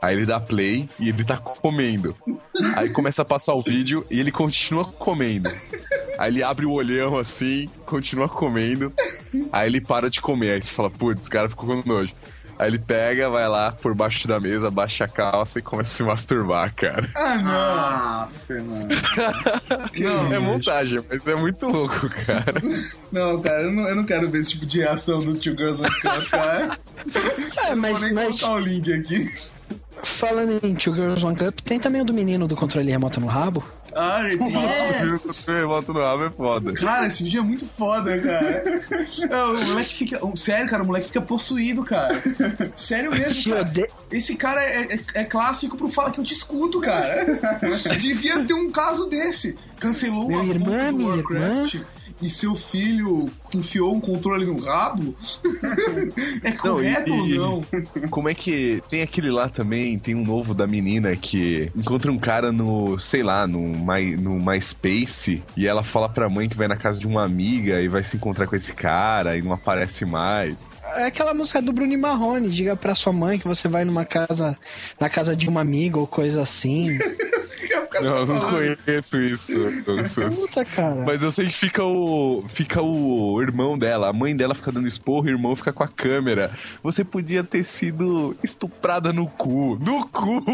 [0.00, 2.12] Aí ele dá play e ele tá comendo.
[2.74, 5.48] Aí começa a passar o vídeo e ele continua comendo.
[6.18, 8.92] Aí ele abre o olhão assim, continua comendo.
[9.52, 10.54] Aí ele para de comer.
[10.54, 12.12] Aí você fala, putz, o cara ficou com nojo.
[12.58, 15.96] Aí ele pega, vai lá por baixo da mesa, baixa a calça e começa a
[15.96, 17.08] se masturbar, cara.
[17.16, 17.52] Ah, não.
[17.52, 18.92] Ah, Fernando.
[19.96, 22.54] Não, é montagem, mas é muito louco, cara.
[23.10, 25.82] Não, cara, eu não, eu não quero ver esse tipo de reação do Two Girls
[25.82, 26.78] One Cup, cara.
[27.58, 29.30] É, eu não mas, vou nem mas colocar o link aqui.
[30.02, 33.26] Falando em Two Girls One Cup, tem também o do menino do controle remoto no
[33.26, 33.62] rabo.
[33.94, 34.36] Ah, é.
[35.66, 36.72] Volta no rabo é foda.
[36.72, 38.62] Cara, esse vídeo é muito foda, cara.
[39.30, 40.20] Não, o moleque fica.
[40.34, 42.22] Sério, cara, o moleque fica possuído, cara.
[42.74, 43.52] Sério mesmo.
[43.54, 43.72] Cara.
[44.10, 47.26] Esse cara é, é- é clássico pro Fala que eu te escuto, cara.
[48.00, 49.56] Devia ter um caso desse.
[49.78, 51.80] Cancelou Minha a irmã, do minha Warcraft
[52.22, 55.14] e seu filho enfiou um controle no rabo?
[56.42, 58.08] é correto e- ou não?
[58.08, 58.80] Como é que.
[58.88, 63.22] Tem aquele lá também, tem um novo da menina que encontra um cara no, sei
[63.22, 67.06] lá, no, My, no MySpace e ela fala pra mãe que vai na casa de
[67.06, 70.68] uma amiga e vai se encontrar com esse cara e não aparece mais.
[70.94, 72.48] É aquela música do Bruno e Marrone.
[72.50, 74.56] Diga pra sua mãe que você vai numa casa,
[75.00, 76.96] na casa de uma amiga ou coisa assim.
[78.00, 79.54] Não, eu não conheço isso.
[79.84, 81.04] Puta, cara.
[81.04, 82.44] Mas eu sei que fica o.
[82.48, 84.08] Fica o irmão dela.
[84.08, 86.50] A mãe dela fica dando esporro, o irmão fica com a câmera.
[86.82, 89.78] Você podia ter sido estuprada no cu.
[89.80, 90.42] No cu!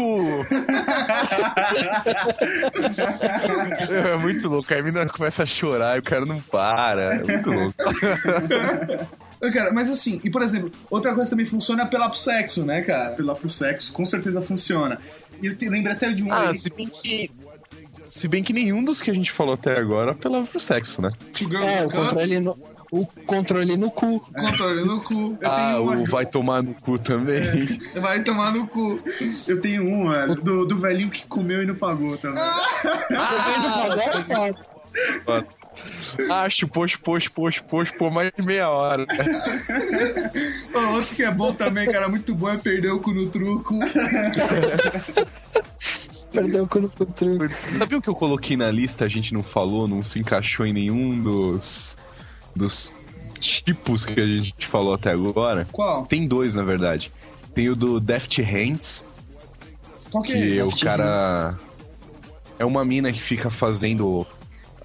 [3.89, 4.73] é muito louco.
[4.73, 7.15] Aí a menina começa a chorar e o cara não para.
[7.15, 7.75] É muito louco.
[9.53, 13.07] Cara, mas assim, e por exemplo, outra coisa também funciona pela pro sexo, né, cara?
[13.07, 14.99] Apelar pro sexo, com certeza funciona.
[15.43, 17.29] Eu te, lembro até de um Ah, aí- se bem que.
[18.11, 21.11] Se bem que nenhum dos que a gente falou até agora apelava pro sexo, né?
[21.63, 22.57] É, o controle no,
[22.91, 24.19] o controle no cu.
[24.35, 25.37] controle no cu.
[25.39, 27.39] Eu ah, tenho uma- o vai tomar no cu também.
[28.01, 28.99] Vai tomar no cu.
[29.47, 32.41] Eu tenho um, velho, do, do velhinho que comeu e não pagou também.
[35.27, 35.43] Ah,
[36.49, 39.05] chupou, chupou, chupou, chupou, chupou mais de meia hora.
[40.73, 43.75] Ó, Outro que é bom também, cara, muito bom é perder o cu no truco.
[46.31, 47.45] Perdeu o cu pro truco.
[47.77, 50.73] Sabe o que eu coloquei na lista, a gente não falou, não se encaixou em
[50.73, 51.97] nenhum dos,
[52.55, 52.93] dos
[53.39, 55.67] tipos que a gente falou até agora?
[55.71, 56.05] Qual?
[56.05, 57.11] Tem dois, na verdade.
[57.53, 59.03] Tem o do Deft Hands,
[60.11, 60.63] Qual que, que é?
[60.63, 61.57] o cara...
[62.57, 64.27] É uma mina que fica fazendo...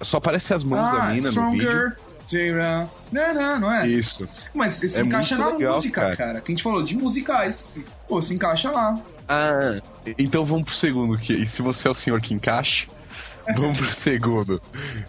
[0.01, 1.67] Só aparece as mãos da Ah, mina no vídeo.
[1.69, 1.95] Stronger.
[2.27, 2.89] Zero.
[3.11, 3.87] Não, não, não é.
[3.87, 4.27] Isso.
[4.53, 6.15] Mas se É encaixa na legal, música, cara.
[6.15, 6.41] cara.
[6.41, 7.75] Que a gente falou de musicais.
[8.07, 8.99] Pô, se encaixa lá.
[9.29, 9.79] Ah,
[10.17, 11.17] então vamos pro segundo.
[11.19, 12.87] Que, e se você é o senhor que encaixa,
[13.55, 14.59] vamos pro segundo.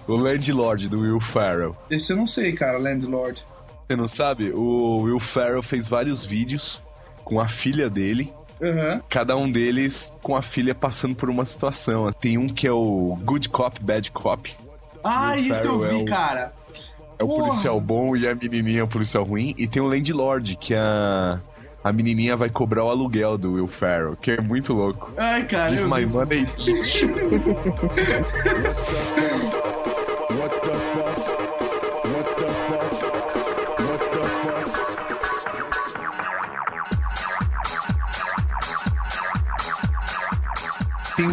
[0.07, 1.75] O Landlord, do Will Ferrell.
[1.91, 3.45] Esse eu não sei, cara, Landlord.
[3.89, 4.51] Você não sabe?
[4.53, 6.83] O Will Ferrell fez vários vídeos
[7.25, 8.33] com a filha dele.
[8.63, 9.01] Aham.
[9.09, 12.11] Cada um deles com a filha passando por uma situação.
[12.13, 14.55] Tem um que é o Good Cop, Bad Cop.
[15.07, 16.53] Ah, isso eu vi, cara.
[17.19, 17.45] É o Porra.
[17.45, 19.55] policial bom e a menininha é o policial ruim.
[19.57, 21.41] E tem o Landlord, que a,
[21.83, 25.11] a menininha vai cobrar o aluguel do Will Ferrell, que é muito louco.
[25.17, 27.05] Ai, cara, Give my money, bitch.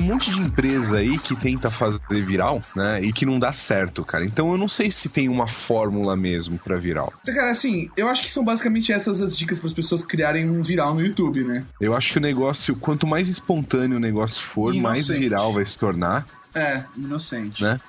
[0.04, 3.02] monte de empresa aí que tenta fazer viral, né?
[3.02, 4.26] E que não dá certo, cara.
[4.26, 7.12] Então eu não sei se tem uma fórmula mesmo pra viral.
[7.26, 10.62] Cara, assim, eu acho que são basicamente essas as dicas para as pessoas criarem um
[10.62, 11.64] viral no YouTube, né?
[11.80, 15.20] Eu acho que o negócio, quanto mais espontâneo o negócio for, mais Inocente.
[15.20, 16.84] viral vai se tornar, É.
[16.98, 17.62] Inocente.
[17.64, 17.80] né?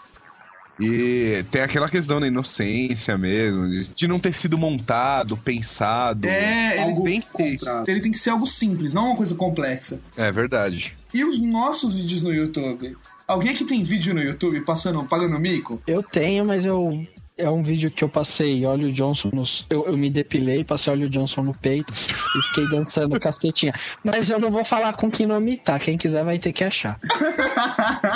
[0.79, 6.27] E tem aquela questão da inocência mesmo, de não ter sido montado, pensado.
[6.27, 7.85] É, ele Algo tem que ter isso.
[7.87, 10.01] Ele tem que ser algo simples, não uma coisa complexa.
[10.17, 10.97] É verdade.
[11.13, 12.97] E os nossos vídeos no YouTube?
[13.27, 15.81] Alguém aqui tem vídeo no YouTube passando, pagando mico?
[15.87, 17.07] Eu tenho, mas eu.
[17.37, 19.67] É um vídeo que eu passei óleo Johnson nos.
[19.69, 23.75] Eu, eu me depilei, passei óleo Johnson no peito e fiquei dançando castetinha.
[24.05, 25.77] Mas eu não vou falar com que nome tá.
[25.81, 27.01] Quem quiser vai ter que achar.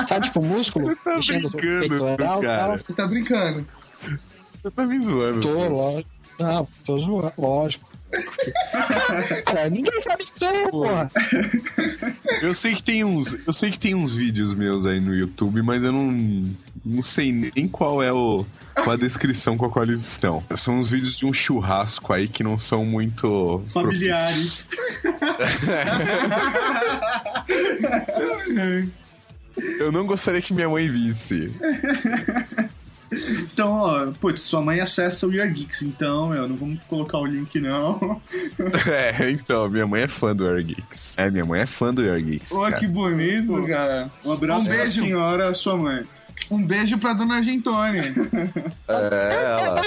[0.07, 0.97] Sabe, tipo, músculo?
[1.05, 2.81] Mexendo o brincando, peitoral cara.
[2.87, 3.67] Você tá brincando?
[4.63, 5.41] Você tá me zoando.
[5.41, 5.73] Tô, Celso.
[5.73, 6.11] lógico.
[6.39, 7.91] Não, tô zoando, lógico.
[9.47, 10.33] Cara, ninguém sabe isso,
[10.71, 11.11] porra.
[12.41, 15.61] Eu sei que tem uns, eu sei que tem uns vídeos meus aí no YouTube,
[15.63, 16.13] mas eu não,
[16.85, 18.47] não sei nem qual é o
[18.83, 20.43] qual a descrição com a qual eles estão.
[20.57, 24.69] São uns vídeos de um churrasco aí que não são muito Familiares.
[29.81, 31.53] Eu não gostaria que minha mãe visse.
[33.11, 37.25] Então, ó, putz, sua mãe acessa o Your Geeks, então, meu, não vamos colocar o
[37.27, 38.21] link, não.
[39.19, 41.17] É, então, minha mãe é fã do Air Geeks.
[41.17, 42.51] É, minha mãe é fã do Air Geeks.
[42.51, 42.77] Pô, cara.
[42.77, 44.11] que bonito, cara.
[44.25, 45.03] Um abraço Um pra beijo.
[45.03, 46.03] senhora, sua mãe.
[46.51, 47.99] Um beijo pra dona Argentone.
[48.89, 49.83] É, ela.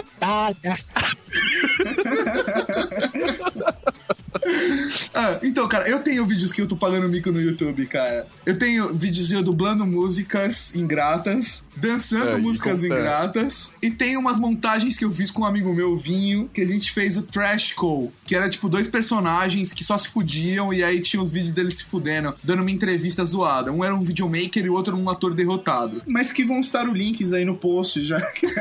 [5.13, 8.27] Ah, então, cara, eu tenho vídeos que eu tô pagando mico no YouTube, cara.
[8.45, 14.97] Eu tenho vídeos eu dublando músicas ingratas, dançando É, músicas ingratas, e tem umas montagens
[14.97, 17.73] que eu fiz com um amigo meu, o Vinho, que a gente fez o Trash
[17.73, 21.51] Call, que era tipo dois personagens que só se fudiam, e aí tinha os vídeos
[21.51, 23.71] deles se fudendo, dando uma entrevista zoada.
[23.71, 26.01] Um era um videomaker e o outro um ator derrotado.
[26.07, 28.47] Mas que vão estar os links aí no post, já que,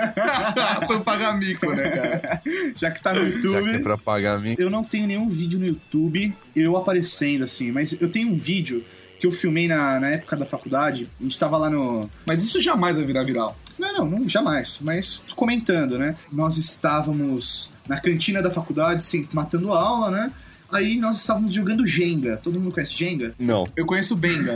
[0.87, 2.43] pra pagar mico, né, cara?
[2.77, 3.83] já que tá no Já que é YouTube.
[3.83, 4.55] pra pagar mim.
[4.59, 8.85] Eu não tenho nenhum vídeo no YouTube, eu aparecendo assim, mas eu tenho um vídeo
[9.21, 11.09] que eu filmei na, na época da faculdade.
[11.21, 12.11] A gente tava lá no.
[12.27, 13.57] Mas isso jamais vai virar viral.
[13.79, 14.81] Não, não, não, jamais.
[14.83, 16.15] Mas comentando, né?
[16.33, 20.33] Nós estávamos na cantina da faculdade, sim, matando aula, né?
[20.73, 22.39] Aí nós estávamos jogando Jenga.
[22.43, 23.35] Todo mundo conhece Jenga?
[23.39, 23.67] Não.
[23.77, 24.55] Eu conheço Benga.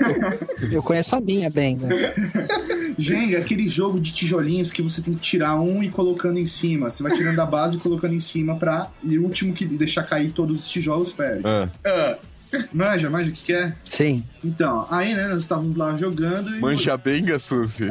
[0.70, 1.88] Eu conheço a minha bem, né?
[2.98, 6.46] Jenga é aquele jogo de tijolinhos que você tem que tirar um e colocando em
[6.46, 6.90] cima.
[6.90, 8.90] Você vai tirando da base e colocando em cima pra.
[9.02, 11.42] E o último que deixar cair todos os tijolos perde.
[11.44, 12.18] Ah, Ah,
[12.72, 13.74] Manja, manja o que, que é?
[13.84, 14.22] Sim.
[14.44, 16.60] Então, aí, né, nós estávamos lá jogando e.
[16.60, 17.88] manja bem, Suzy.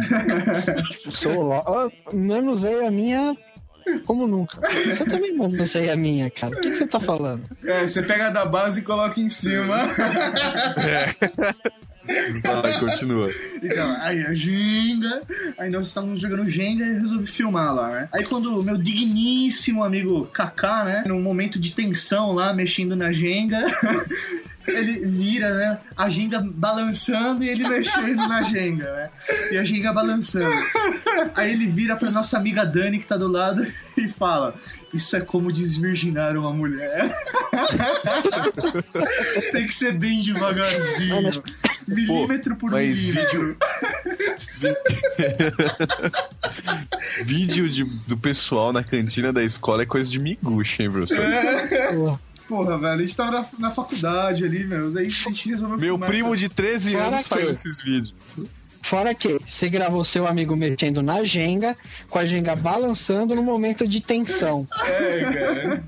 [1.11, 1.53] Sou lo...
[1.53, 3.35] Ah, Manusei a minha
[4.05, 4.59] como nunca.
[4.85, 6.55] Você também manusei a minha, cara.
[6.55, 7.43] O que, que você tá falando?
[7.63, 9.75] é, você pega da base e coloca em cima.
[12.43, 13.31] Vai, continua.
[13.61, 15.21] Então, aí a Jenga.
[15.57, 18.09] Aí nós estávamos jogando Jenga e resolvi filmar lá, né?
[18.11, 21.03] Aí quando o meu digníssimo amigo Kaká, né?
[21.07, 23.61] Num momento de tensão lá, mexendo na Jenga.
[24.67, 25.77] Ele vira, né?
[25.97, 29.09] A Jenga balançando e ele mexendo na Jenga, né?
[29.51, 30.53] E a Jenga balançando.
[31.35, 33.65] Aí ele vira pra nossa amiga Dani, que tá do lado,
[33.97, 34.55] e fala:
[34.93, 37.15] Isso é como desvirginar uma mulher.
[39.51, 41.29] Tem que ser bem devagarzinho.
[41.87, 43.57] milímetro por mas milímetro.
[47.23, 51.23] Vídeo de- do pessoal na cantina da escola é coisa de miguxa, hein, professor?
[51.93, 52.19] Pô,
[52.55, 52.99] porra, velho.
[52.99, 54.91] A gente tava na, na faculdade ali, meu.
[54.91, 58.13] Daí a gente resolveu Meu filmar primo de 13 Fora anos faz que- esses vídeos.
[58.83, 61.75] Fora que você gravou seu amigo mexendo na Jenga,
[62.09, 64.67] com a Jenga balançando no momento de tensão.
[64.85, 65.83] É, cara.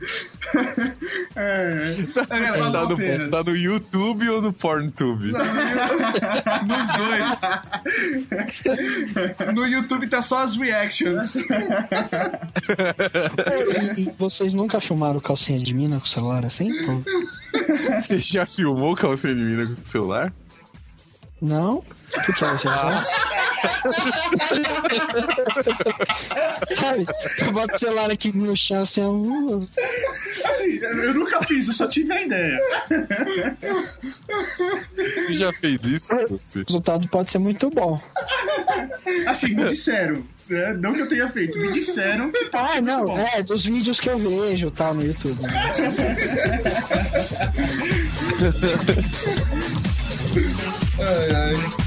[1.36, 5.32] É, É, Tá a no, tá no YouTube ou no PornTube?
[5.32, 7.42] Nos dois.
[9.54, 11.36] No YouTube tá só as reactions.
[13.96, 16.72] E, e vocês nunca filmaram calcinha de mina com o celular assim?
[16.86, 17.02] Pô?
[18.00, 20.34] Você já filmou calcinha de mina com o celular?
[21.42, 21.78] Não?
[21.78, 21.86] O
[22.26, 22.68] que, que é você
[26.76, 27.06] Sabe?
[27.40, 29.68] Eu boto o celular aqui no chão assim, eu...
[30.46, 32.58] Assim, eu nunca fiz, eu só tive a ideia.
[35.18, 36.14] Você já fez isso?
[36.16, 38.00] o resultado pode ser muito bom.
[39.28, 40.24] Assim, me disseram.
[40.50, 40.74] né?
[40.76, 43.18] Não que eu tenha feito, me disseram que pode Ah, ser muito não, bom.
[43.20, 45.40] é, dos vídeos que eu vejo, tá, no YouTube.
[50.98, 51.86] Ai, ai.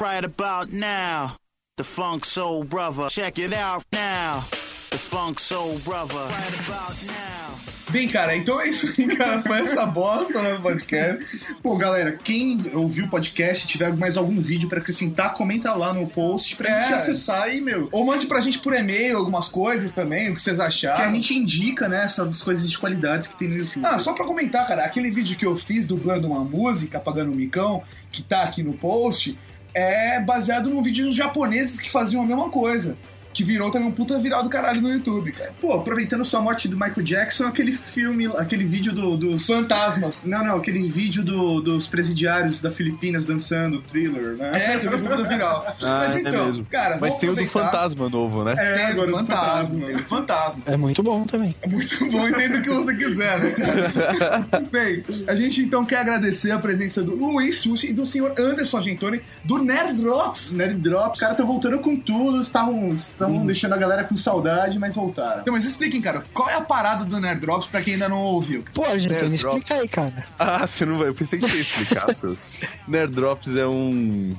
[0.00, 1.36] Right about now,
[1.76, 3.08] the Funk Soul Brother.
[3.08, 4.42] Check it out now,
[4.90, 6.16] the Funk Soul Brother.
[6.28, 7.58] Right about now.
[7.90, 9.42] Bem, cara, então é isso aí, cara.
[9.42, 11.40] Foi essa bosta né, no podcast.
[11.62, 15.92] Pô, galera, quem ouviu o podcast e tiver mais algum vídeo pra acrescentar, comenta lá
[15.92, 16.82] no post pra É.
[16.82, 17.88] gente acessar e, meu.
[17.90, 21.04] Ou mande pra gente por e-mail algumas coisas também, o que vocês Que acharam.
[21.04, 23.84] a gente indica, né, essas coisas de qualidades que tem no YouTube.
[23.84, 27.34] Ah, só pra comentar, cara, aquele vídeo que eu fiz dublando uma música, pagando um
[27.34, 29.36] micão, que tá aqui no post,
[29.74, 32.96] é baseado num vídeo dos japoneses que faziam a mesma coisa.
[33.32, 35.52] Que virou também um puta viral do caralho no YouTube, cara.
[35.60, 39.46] Pô, aproveitando sua morte do Michael Jackson, aquele filme, aquele vídeo do- dos.
[39.46, 40.24] Fantasmas.
[40.24, 44.74] Não, não, aquele vídeo do- dos presidiários da Filipinas dançando thriller, né?
[44.74, 45.64] É, também foi puta viral.
[45.82, 46.64] Ah, Mas é então, mesmo.
[46.70, 47.70] cara, Mas tem o do aproveitar.
[47.70, 48.54] fantasma novo, né?
[48.58, 49.86] É, Tem agora o do fantasma.
[49.86, 50.62] Tem o fantasma.
[50.66, 51.54] É muito bom também.
[51.62, 54.46] É muito bom, entenda o que você quiser, né, cara?
[54.70, 58.82] Bem, a gente então quer agradecer a presença do Luiz Sushi e do senhor Anderson
[58.82, 60.52] Gentoni, do Nerd Drops.
[60.52, 64.78] Nerd Drop, os caras estão voltando com tudo, estavam estavam deixando a galera com saudade,
[64.78, 65.42] mas voltaram.
[65.42, 68.18] Então, mas expliquem, cara, qual é a parada do Nerd Drops pra quem ainda não
[68.18, 68.64] ouviu?
[68.72, 69.56] Pô, gente, Nerd Drop.
[69.58, 70.26] explica aí, cara.
[70.38, 71.08] Ah, você não vai.
[71.08, 72.62] Eu pensei que você ia explicar, seus.
[72.88, 74.34] Nerd Drops é um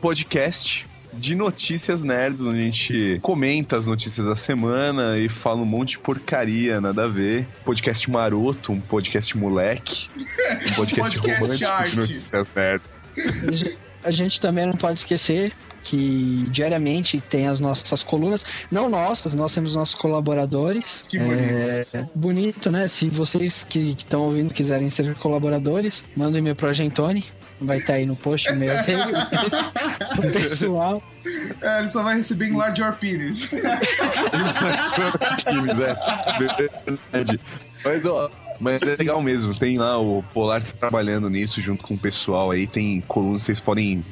[0.00, 5.66] podcast de notícias nerds, onde a gente comenta as notícias da semana e fala um
[5.66, 7.46] monte de porcaria, nada a ver.
[7.64, 11.90] Podcast maroto, um podcast moleque, um podcast, Podcast romântico arte.
[11.90, 13.82] de notícias nerds.
[14.04, 15.52] A gente também não pode esquecer
[15.88, 21.04] que diariamente tem as nossas colunas, não nossas, nós temos nossos colaboradores.
[21.08, 21.42] Que bonito.
[21.42, 22.88] É, bonito, né?
[22.88, 27.24] Se vocês que estão ouvindo quiserem ser colaboradores, manda um e-mail pro Agentone.
[27.60, 29.00] Vai estar aí no post o e-mail dele.
[30.18, 31.02] o pessoal.
[31.62, 33.50] É, ele só vai receber em Large Your Penis.
[35.20, 35.96] Aquiles, é.
[36.84, 37.40] Verdade.
[37.82, 38.28] Mas, ó,
[38.60, 39.58] mas é legal mesmo.
[39.58, 42.66] Tem lá o Polar tá trabalhando nisso junto com o pessoal aí.
[42.66, 44.04] Tem colunas, vocês podem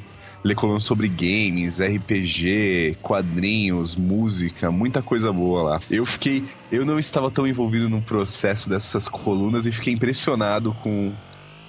[0.44, 5.80] ler colunas sobre games, RPG, quadrinhos, música, muita coisa boa lá.
[5.90, 6.44] Eu fiquei.
[6.70, 11.12] Eu não estava tão envolvido no processo dessas colunas e fiquei impressionado com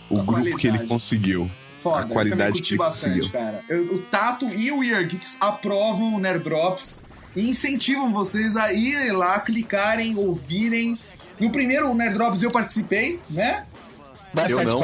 [0.09, 0.87] o A grupo que ele qualidade.
[0.87, 1.49] conseguiu.
[1.79, 3.31] Foda, A eu qualidade que curti ele bastante, conseguiu.
[3.39, 3.63] cara.
[3.69, 7.03] Eu- o Tato e o Weird Geeks aprovam o Nerd Drops
[7.35, 10.97] e incentivam vocês a irem lá, clicarem, ouvirem.
[11.39, 13.65] No primeiro Nerd Drops eu participei, né?
[14.49, 14.81] Eu não.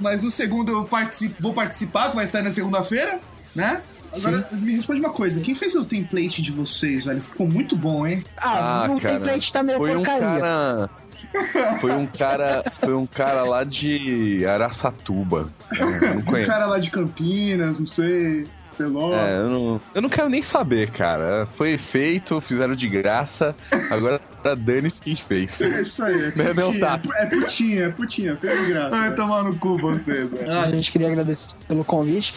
[0.00, 3.18] Mas o segundo eu participo, vou participar, que vai sair na segunda-feira,
[3.54, 3.82] né?
[4.14, 7.20] Agora, me responde uma coisa, quem fez o template de vocês, velho?
[7.20, 8.22] Ficou muito bom, hein?
[8.36, 10.20] Ah, o template tá meio foi um porcaria.
[10.20, 10.90] cara.
[11.80, 12.62] Foi um cara.
[12.78, 15.50] Foi um cara lá de Araçatuba.
[16.26, 18.46] Um cara lá de Campinas, não sei,
[18.76, 19.14] Peló.
[19.14, 21.46] É, eu não, eu não quero nem saber, cara.
[21.46, 23.54] Foi feito, fizeram de graça.
[23.90, 24.20] Agora
[24.56, 25.60] dane-se quem fez.
[25.60, 28.90] É isso aí, é Não é meu putinha, é putinha, é putinha, fez de graça.
[28.90, 30.58] Vai tomar no cu vocês, né?
[30.58, 32.34] A gente queria agradecer pelo convite,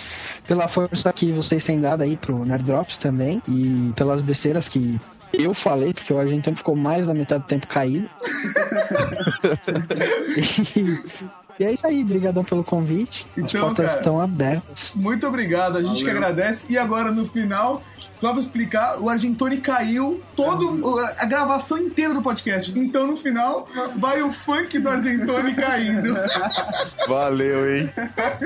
[0.48, 5.00] pela força que vocês têm dado aí pro Nerd Drops também e pelas besteiras que
[5.34, 8.10] eu falei, porque o Argentino ficou mais da metade do tempo caído.
[11.60, 13.26] e, é isso aí, brigadão pelo convite.
[13.38, 14.94] As Então, portas cara, estão abertas.
[14.96, 16.66] Muito obrigado, a gente que agradece.
[16.70, 17.82] E agora no final,
[18.20, 22.78] só pra explicar, o Argentoni caiu todo a gravação inteira do podcast.
[22.78, 26.16] Então no final vai o funk do Argentoni caindo.
[27.08, 27.92] Valeu, hein?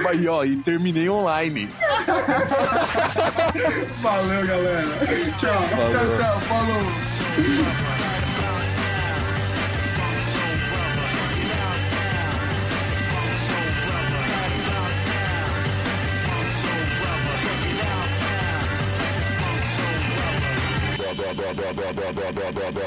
[0.04, 1.70] Mas, ó, e terminei online.
[4.02, 4.88] Valeu, galera.
[5.40, 5.92] Tchau, Falou.
[5.92, 6.40] tchau, tchau.
[6.42, 7.29] Falou.
[21.70, 22.80] É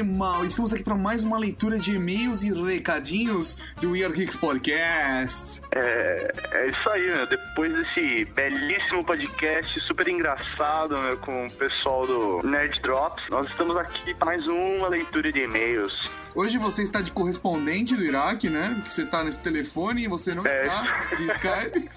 [0.00, 0.44] isso aí, mal.
[0.44, 5.60] Estamos aqui para mais uma leitura de e-mails e recadinhos do We Are Geeks Podcast.
[5.74, 7.26] É, é isso aí, né?
[7.28, 13.76] Depois desse belíssimo podcast super engraçado né, com o pessoal do Nerd Drops, nós estamos
[13.76, 15.92] aqui para mais uma leitura de e-mails.
[16.34, 18.80] Hoje você está de correspondente do Iraque, né?
[18.84, 20.62] Você está nesse telefone e você não É.
[20.62, 21.90] está de Skype.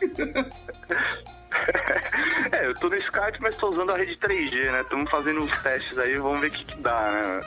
[2.52, 4.82] é, eu tô no Skype, mas tô usando a rede 3G, né?
[4.82, 7.42] Estamos fazendo uns testes aí, vamos ver o que, que dá, né?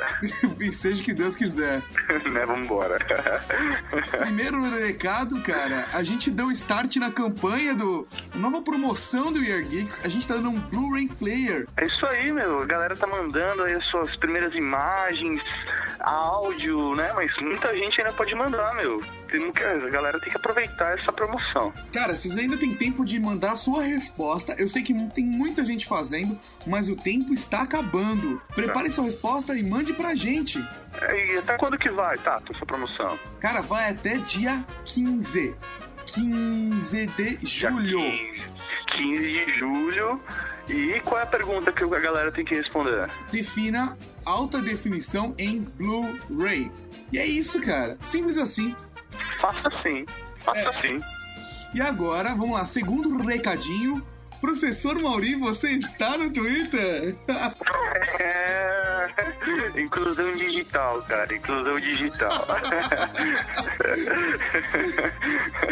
[0.61, 1.82] e seja o que Deus quiser.
[2.30, 2.46] né?
[2.46, 2.98] Vambora.
[4.18, 9.64] Primeiro recado, cara, a gente deu start na campanha do nova promoção do We Are
[9.64, 10.00] Geeks.
[10.04, 11.66] A gente tá dando um Blu-ray player.
[11.76, 12.62] É isso aí, meu.
[12.62, 15.42] A galera tá mandando aí as suas primeiras imagens,
[16.00, 17.12] áudio, né?
[17.14, 19.02] Mas muita gente ainda pode mandar, meu.
[19.30, 21.72] Tem a galera tem que aproveitar essa promoção.
[21.92, 24.55] Cara, vocês ainda têm tempo de mandar a sua resposta.
[24.59, 28.40] Eu sei que tem muita gente fazendo, mas o tempo está acabando.
[28.55, 30.59] Prepare sua resposta e mande pra gente.
[31.01, 32.40] É, E até quando que vai, tá?
[32.49, 33.18] Essa promoção?
[33.40, 35.55] Cara, vai até dia 15.
[36.07, 38.01] 15 de julho.
[38.97, 40.20] 15 de julho.
[40.68, 43.09] E qual é a pergunta que a galera tem que responder?
[43.30, 46.70] Defina alta definição em Blu-ray.
[47.12, 47.97] E é isso, cara.
[48.01, 48.74] Simples assim.
[49.40, 50.05] Faça assim.
[50.44, 50.99] Faça assim.
[51.77, 54.03] E agora, vamos lá, segundo recadinho.
[54.41, 57.14] Professor Mauri, você está no Twitter?
[59.47, 59.80] É...
[59.80, 61.34] Inclusão digital, cara.
[61.34, 62.47] Inclusão digital.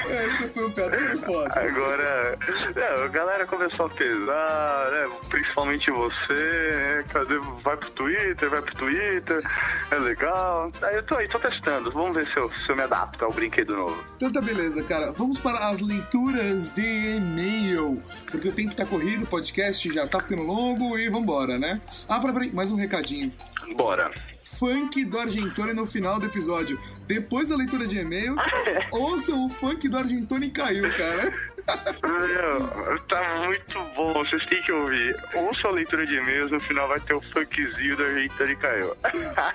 [0.07, 1.61] Essa foi um foi foda.
[1.61, 2.39] Agora,
[2.77, 5.09] é, a galera começou a pesar, né?
[5.29, 7.05] Principalmente você, né?
[7.13, 7.39] Cadê?
[7.63, 9.43] Vai pro Twitter, vai pro Twitter,
[9.91, 10.71] é legal.
[10.83, 11.91] Aí eu tô aí, tô testando.
[11.91, 14.05] Vamos ver se eu, se eu me adapto ao brinquedo novo.
[14.17, 15.13] Então tá beleza, cara.
[15.13, 18.03] Vamos para as leituras de e-mail.
[18.31, 21.81] Porque o tempo tá corrido, o podcast já tá ficando longo e vambora, né?
[22.09, 23.33] Ah, peraí, mais um recadinho.
[23.77, 24.11] Bora.
[24.43, 26.79] Funk do Argentone no final do episódio.
[27.07, 28.39] Depois da leitura de e-mails,
[28.93, 31.55] ouçam o funk do Argentone caiu, cara.
[32.03, 35.17] Meu, tá muito bom, vocês têm que ouvir.
[35.35, 38.97] Ouça a leitura de e-mails, no final vai ter o funkzinho da Ajeitando e Caiu.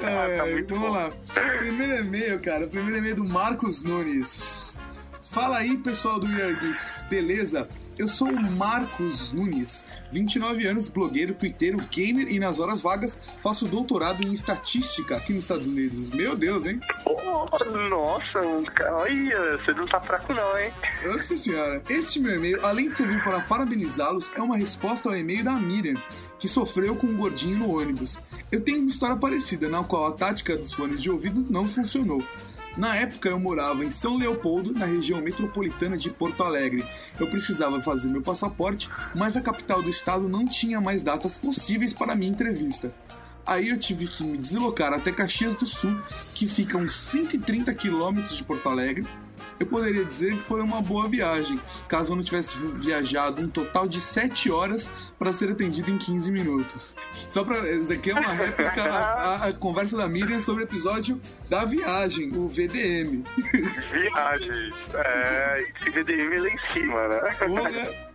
[0.02, 1.12] É, vamos lá.
[1.60, 2.68] Primeiro e-mail, cara.
[2.68, 4.82] Primeiro e-mail do Marcos Nunes.
[5.32, 7.70] Fala aí, pessoal do We Are Geeks, beleza?
[8.00, 13.68] Eu sou o Marcos Nunes, 29 anos, blogueiro, twitteiro, gamer e nas horas vagas faço
[13.68, 16.10] doutorado em estatística aqui nos Estados Unidos.
[16.10, 16.80] Meu Deus, hein?
[17.06, 17.22] Oh,
[17.90, 18.40] nossa,
[18.92, 20.74] olha, você não tá fraco não, hein?
[21.06, 21.84] Nossa senhora.
[21.88, 26.02] Este meu e-mail, além de servir para parabenizá-los, é uma resposta ao e-mail da Miriam,
[26.40, 28.20] que sofreu com um gordinho no ônibus.
[28.52, 32.24] Eu tenho uma história parecida, na qual a tática dos fones de ouvido não funcionou.
[32.78, 36.86] Na época eu morava em São Leopoldo, na região metropolitana de Porto Alegre.
[37.20, 41.92] Eu precisava fazer meu passaporte, mas a capital do estado não tinha mais datas possíveis
[41.92, 42.94] para minha entrevista.
[43.46, 46.00] Aí eu tive que me deslocar até Caxias do Sul,
[46.34, 49.08] que fica a uns 130 quilômetros de Porto Alegre.
[49.60, 53.88] Eu poderia dizer que foi uma boa viagem, caso eu não tivesse viajado um total
[53.88, 56.96] de 7 horas para ser atendido em 15 minutos.
[57.28, 61.20] Só para isso aqui é uma réplica à, à conversa da Miriam sobre o episódio
[61.50, 63.24] da viagem, o VDM.
[63.92, 64.76] Viagens.
[64.94, 67.20] É, esse VDM lá em cima, né?
[67.48, 68.09] Porra.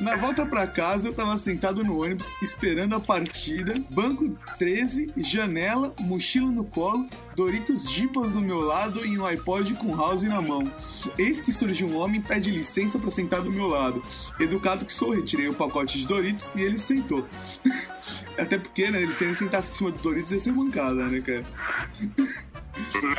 [0.00, 5.94] Na volta pra casa, eu tava sentado no ônibus, esperando a partida, banco 13, janela,
[6.00, 10.72] mochila no colo, Doritos Jipas do meu lado e um iPod com house na mão.
[11.18, 14.02] Eis que surge um homem e pede licença pra sentar do meu lado.
[14.40, 17.28] Educado que sou, retirei o pacote de Doritos e ele sentou.
[18.40, 21.20] Até porque, né, ele se ele sentasse em cima do Doritos ia ser mancada, né,
[21.20, 21.44] cara?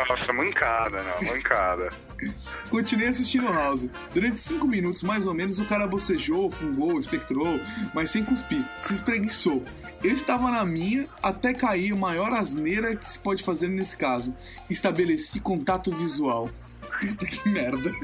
[0.10, 1.90] Nossa, mancada, não, mancada.
[2.70, 3.88] Continuei assistindo House.
[4.14, 7.60] Durante cinco minutos, mais ou menos, o cara bocejou, fungou, espectrou,
[7.94, 8.64] mas sem cuspir.
[8.80, 9.64] Se espreguiçou.
[10.04, 14.36] Eu estava na minha até cair o maior asneira que se pode fazer nesse caso.
[14.70, 16.50] Estabeleci contato visual.
[17.02, 17.92] Puta que merda.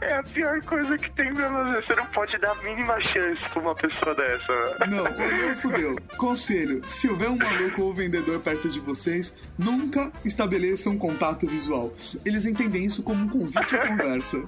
[0.00, 1.84] É a pior coisa que tem, meu Deus.
[1.84, 4.76] Você não pode dar a mínima chance pra uma pessoa dessa.
[4.88, 5.96] Não, não fudeu.
[6.16, 11.92] Conselho: se houver um maluco ou vendedor perto de vocês, nunca estabeleçam contato visual.
[12.24, 14.42] Eles entendem isso como um convite à conversa.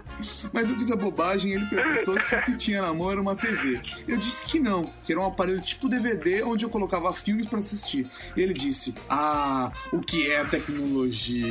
[0.52, 3.20] Mas eu fiz a bobagem e ele perguntou se o que tinha na mão era
[3.20, 3.80] uma TV.
[4.06, 7.58] Eu disse que não, que era um aparelho tipo DVD onde eu colocava filmes pra
[7.58, 8.06] assistir.
[8.36, 11.49] E ele disse: Ah, o que é tecnologia?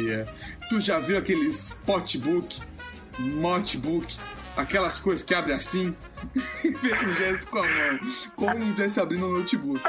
[0.70, 2.62] Tu já viu aqueles potbook,
[3.20, 4.18] notebook,
[4.56, 5.95] aquelas coisas que abre assim?
[6.62, 8.00] Fez um gesto com a mão,
[8.36, 9.82] como se estivesse abrindo um notebook.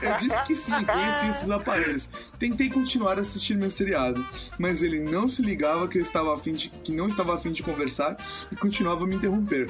[0.00, 2.08] Eu disse que sim, conhecia esses aparelhos.
[2.38, 4.24] Tentei continuar a assistir meu seriado,
[4.58, 7.52] mas ele não se ligava que eu estava fim de, que não estava a fim
[7.52, 8.16] de conversar
[8.50, 9.68] e continuava a me interromper.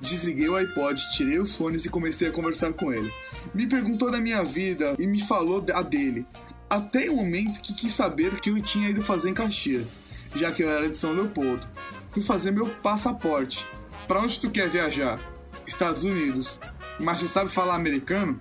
[0.00, 3.12] Desliguei o iPod, tirei os fones e comecei a conversar com ele.
[3.54, 6.26] Me perguntou da minha vida e me falou a dele.
[6.68, 9.98] Até o momento que quis saber o que eu tinha ido fazer em Caxias,
[10.34, 11.66] já que eu era de São Leopoldo.
[12.10, 13.66] Fui fazer meu passaporte.
[14.06, 15.18] Pra onde tu quer viajar?
[15.66, 16.60] Estados Unidos.
[17.00, 18.40] Mas tu sabe falar americano?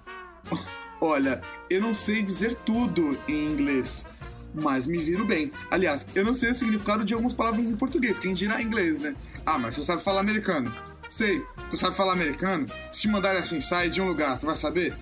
[1.01, 4.07] Olha, eu não sei dizer tudo em inglês,
[4.53, 5.51] mas me viro bem.
[5.69, 8.99] Aliás, eu não sei o significado de algumas palavras em português, quem dirá em inglês,
[8.99, 9.15] né?
[9.45, 10.73] Ah, mas tu sabe falar americano?
[11.09, 11.43] Sei.
[11.69, 12.67] Tu sabe falar americano?
[12.91, 14.95] Se te mandarem assim, sai de um lugar, tu vai saber?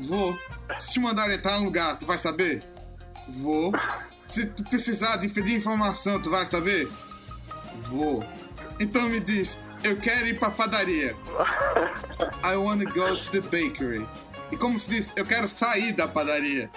[0.00, 0.38] Vou.
[0.78, 2.62] Se te mandarem entrar num lugar, tu vai saber?
[3.28, 3.72] Vou.
[4.28, 6.88] Se tu precisar de informação, tu vai saber?
[7.82, 8.24] Vou.
[8.80, 11.14] Então me diz, eu quero ir pra padaria.
[12.44, 14.06] I wanna go to the bakery.
[14.50, 16.70] E como se diz, eu quero sair da padaria.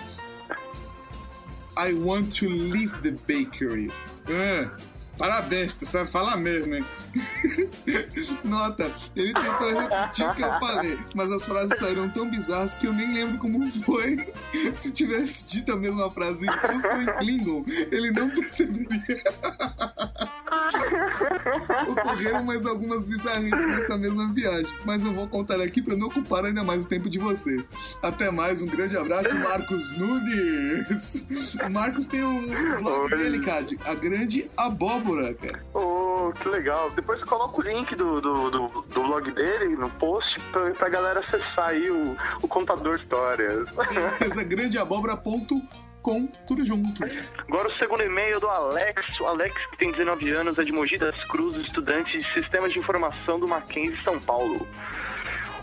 [1.77, 3.91] I want to leave the bakery.
[4.27, 4.71] Ah,
[5.17, 6.85] parabéns, tu sabe falar mesmo, hein?
[8.43, 12.87] Nota, ele tentou repetir o que eu falei, mas as frases saíram tão bizarras que
[12.87, 14.33] eu nem lembro como foi.
[14.75, 19.23] Se tivesse dito a mesma frase em russo ou em Klingon, ele não perceberia.
[21.87, 26.45] Ocorreram mais algumas bizarrices nessa mesma viagem, mas não vou contar aqui para não ocupar
[26.45, 27.69] ainda mais o tempo de vocês.
[28.01, 31.25] Até mais, um grande abraço, Marcos Nunes.
[31.65, 35.63] O Marcos tem o blog dele, cara, a grande abóbora, cara.
[35.73, 36.91] Oh, que legal.
[37.05, 41.19] Depois coloca o link do, do, do, do blog dele no post pra, pra galera
[41.19, 43.69] acessar aí o, o contador de histórias.
[44.19, 47.03] Essa grande abóbora.com, tudo junto.
[47.47, 49.19] Agora o segundo e-mail do Alex.
[49.19, 52.79] O Alex, que tem 19 anos, é de Mogi das Cruzes, estudante de Sistemas de
[52.79, 54.67] Informação do Mackenzie, São Paulo.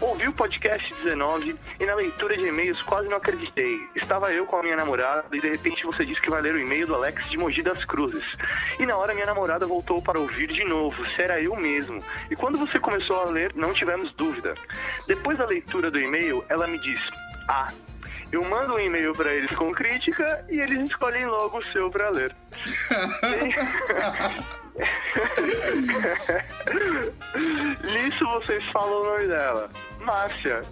[0.03, 3.89] Ouvi o podcast 19 e na leitura de e-mails quase não acreditei.
[3.95, 6.59] Estava eu com a minha namorada e de repente você disse que vai ler o
[6.59, 8.25] e-mail do Alex de Mogi das Cruzes.
[8.81, 12.03] E na hora minha namorada voltou para ouvir de novo se era eu mesmo.
[12.29, 14.55] E quando você começou a ler, não tivemos dúvida.
[15.07, 17.09] Depois da leitura do e-mail, ela me disse:
[17.49, 17.73] Ah,
[18.33, 22.11] eu mando um e-mail para eles com crítica e eles escolhem logo o seu para
[22.11, 22.35] ler.
[27.85, 29.69] Nisso vocês falam o nome dela.
[30.01, 30.63] Márcia.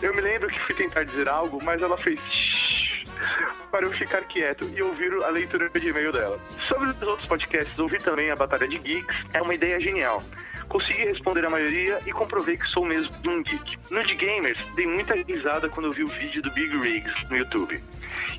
[0.00, 2.18] Eu me lembro que fui tentar dizer algo, mas ela fez
[3.70, 6.40] para eu ficar quieto e ouvir a leitura de e-mail dela.
[6.68, 10.22] Sobre os outros podcasts, ouvir também a Batalha de Geeks é uma ideia genial.
[10.68, 13.78] Consegui responder a maioria e comprovei que sou mesmo um geek.
[13.90, 17.82] No de Gamers, dei muita risada quando vi o vídeo do Big Rigs no YouTube.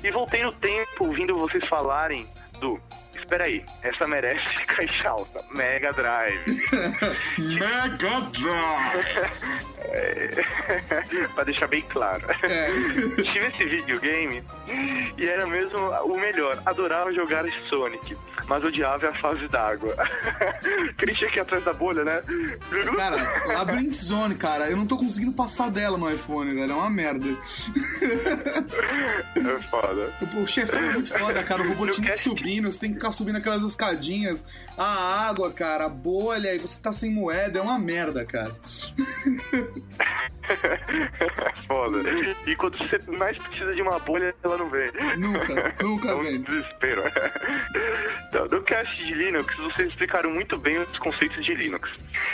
[0.02, 2.26] E voltei no tempo ouvindo vocês falarem
[2.58, 2.80] do.
[3.24, 5.42] Espera aí, essa merece caixa alta.
[5.54, 6.40] Mega Drive.
[7.38, 9.40] Mega Drive!
[9.80, 12.22] É, pra deixar bem claro.
[13.16, 14.42] Tive esse videogame
[15.16, 16.60] e era mesmo o melhor.
[16.66, 18.16] Adorava jogar Sonic,
[18.46, 19.96] mas odiava a fase d'água.
[20.98, 22.22] Christian aqui atrás da bolha, né?
[22.96, 26.72] Cara, Labyrinth Zone, cara, eu não tô conseguindo passar dela no iPhone, velho.
[26.72, 27.26] É uma merda.
[29.70, 30.12] Foda.
[30.36, 31.62] O, chefão é muito foda, cara.
[31.62, 34.46] O robô tinha que subindo, você tem que ficar subindo aquelas escadinhas.
[34.76, 37.58] A água, cara, a bolha, e você tá sem moeda.
[37.58, 38.54] É uma merda, cara.
[41.66, 42.02] Foda.
[42.46, 44.90] E quando você mais precisa de uma bolha, ela não vem.
[45.16, 46.42] Nunca, nunca é um vem.
[46.42, 47.02] desespero.
[48.28, 51.90] Então, no cast de Linux, vocês explicaram muito bem os conceitos de Linux.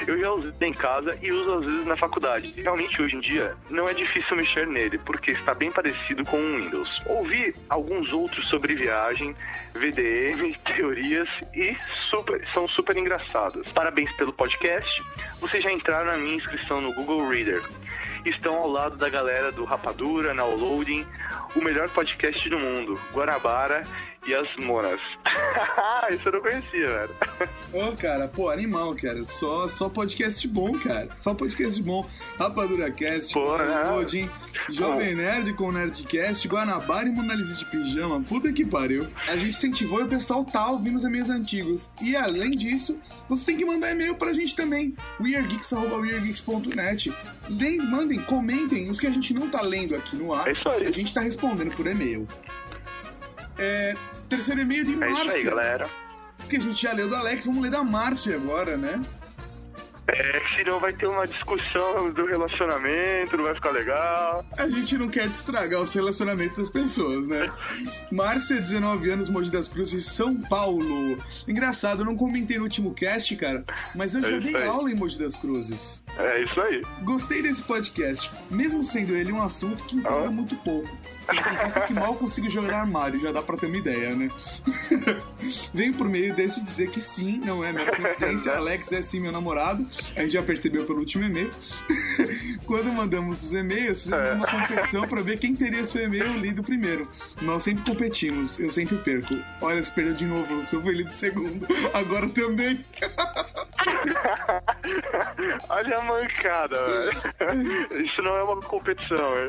[0.07, 2.53] Eu já usei em casa e uso às vezes na faculdade.
[2.57, 6.57] Realmente, hoje em dia, não é difícil mexer nele, porque está bem parecido com o
[6.57, 6.89] Windows.
[7.21, 9.37] Ouvi alguns outros sobre viagem,
[9.75, 11.77] VDM, teorias e
[12.09, 13.71] super- são super engraçados.
[13.73, 14.91] Parabéns pelo podcast.
[15.39, 17.63] Vocês já entraram na minha inscrição no Google Reader.
[18.25, 21.07] estão ao lado da galera do Rapadura, Downloading,
[21.55, 23.83] o melhor podcast do mundo, Guanabara
[24.27, 25.01] e as Monas.
[26.13, 27.15] Isso eu não conhecia, velho.
[27.73, 29.25] Ô, cara, pô, animal, cara.
[29.25, 31.09] Só, só podcast bom, cara.
[31.17, 32.07] Só podcast bom.
[32.39, 33.91] Rapadura Cast, Pô, né?
[33.93, 34.29] Odin,
[34.69, 38.21] Jovem Nerd com Nerdcast, Guanabara e Mona Lisa de Pijama.
[38.23, 39.09] Puta que pariu.
[39.27, 41.91] A gente incentivou e o pessoal tá ouvindo os e-mails antigos.
[42.03, 44.95] E além disso, você tem que mandar e-mail pra gente também.
[45.21, 47.15] weirdgeeks.weirdgeeks.net
[47.89, 50.49] Mandem, comentem os que a gente não tá lendo aqui no ar.
[50.49, 50.87] É isso aí.
[50.87, 52.27] A gente tá respondendo por e-mail.
[53.59, 53.95] É,
[54.29, 55.25] terceiro e-mail de É Márcia.
[55.25, 55.89] isso aí, galera.
[56.49, 59.01] Que a gente já leu do Alex, vamos ler da Márcia agora, né?
[60.13, 64.45] É, senão vai ter uma discussão do relacionamento, não vai ficar legal.
[64.59, 67.49] A gente não quer estragar os relacionamentos das pessoas, né?
[68.11, 71.17] Márcia, 19 anos, Mogi das Cruzes, São Paulo.
[71.47, 74.67] Engraçado, eu não comentei no último cast, cara, mas eu É já dei aí.
[74.67, 76.03] aula em Mogi das Cruzes.
[76.19, 76.83] É isso aí.
[77.03, 80.31] Gostei desse podcast, mesmo sendo ele um assunto que importa Ah.
[80.31, 80.89] muito pouco.
[81.63, 84.31] Vista que mal consigo jogar armário, já dá pra ter uma ideia, né?
[85.73, 89.33] Venho por meio desse dizer que sim, não é mera coincidência, Alex é sim meu
[89.33, 91.51] namorado, a gente já percebeu pelo último e-mail.
[92.67, 94.33] Quando mandamos os e-mails, fizemos É.
[94.35, 97.09] uma competição pra ver quem teria seu e-mail lido primeiro.
[97.43, 99.37] Nós sempre competimos, eu sempre perco.
[99.61, 101.67] Olha, você perdeu de novo, o seu foi lido segundo.
[101.93, 102.85] Agora também.
[105.69, 108.05] Olha a mancada, velho.
[108.05, 109.49] Isso não é uma competição, velho.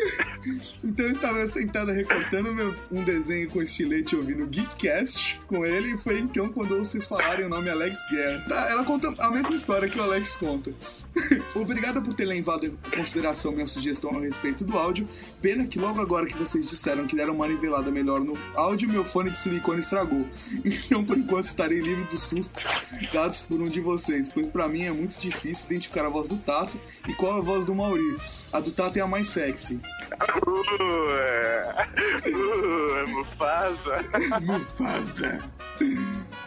[0.83, 5.97] Então eu estava sentada recortando meu- um desenho com estilete ouvindo Geekcast com ele e
[5.97, 8.45] foi então quando vocês falarem o nome Alex Guerra.
[8.47, 10.71] Tá, ela conta a mesma história que o Alex conta.
[11.55, 15.07] Obrigada por ter levado em consideração minha sugestão a respeito do áudio.
[15.41, 19.03] Pena que logo agora que vocês disseram que deram uma nivelada melhor no áudio, meu
[19.03, 20.25] fone de silicone estragou.
[20.91, 22.67] Então por enquanto estarei livre dos sustos
[23.13, 26.37] dados por um de vocês, pois pra mim é muito difícil identificar a voz do
[26.37, 28.17] Tato e qual é a voz do Mauri.
[28.51, 29.79] A do Tato é a mais sexy.
[30.45, 30.71] Uh.
[32.27, 34.05] Uh, Mufasa.
[34.41, 35.43] Mufasa.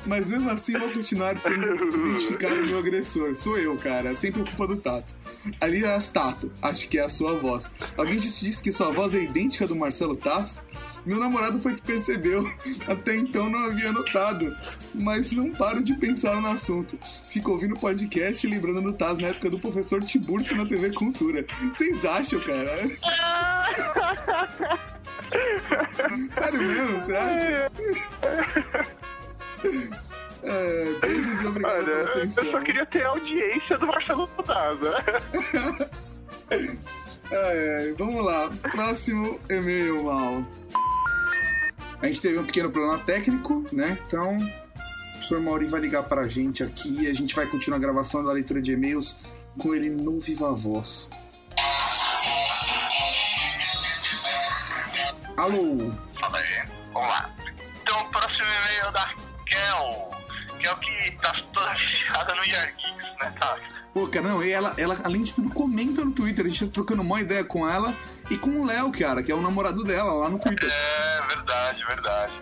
[0.07, 3.35] Mas mesmo assim vou continuar tendo que identificar o meu agressor.
[3.35, 4.15] Sou eu, cara.
[4.15, 5.15] Sempre culpa do Tato.
[5.61, 7.71] Aliás, Tato, acho que é a sua voz.
[7.97, 10.65] Alguém te disse que sua voz é idêntica do Marcelo Taz?
[11.05, 12.51] Meu namorado foi que percebeu.
[12.89, 14.57] Até então não havia notado.
[14.95, 16.99] Mas não paro de pensar no assunto.
[17.27, 21.45] Fico ouvindo podcast e lembrando do Taz na época do professor Tiburcio na TV Cultura.
[21.71, 22.85] Vocês acham, cara?
[26.33, 27.01] Sério mesmo?
[27.01, 27.73] Você acha?
[30.47, 32.45] É, beijos e obrigado Olha, pela eu atenção.
[32.51, 35.91] só queria ter a audiência do Marcelo Daza.
[37.31, 38.51] É, vamos lá.
[38.71, 40.45] Próximo e-mail, Mal.
[42.01, 43.99] A gente teve um pequeno problema técnico, né?
[44.07, 47.81] Então, o professor Mauri vai ligar pra gente aqui e a gente vai continuar a
[47.81, 49.17] gravação da leitura de e-mails
[49.59, 51.09] com ele no Viva Voz.
[55.37, 55.91] Alô?
[60.65, 63.59] Que é o que tá toda viciada no Yargeeks, né, tá?
[63.93, 66.47] Pô, cara, não, e ela, ela, além de tudo, comenta no Twitter.
[66.47, 67.95] A gente tá trocando uma ideia com ela
[68.31, 70.69] e com o Léo, cara, que é o namorado dela lá no Twitter.
[70.69, 72.33] É, verdade, verdade.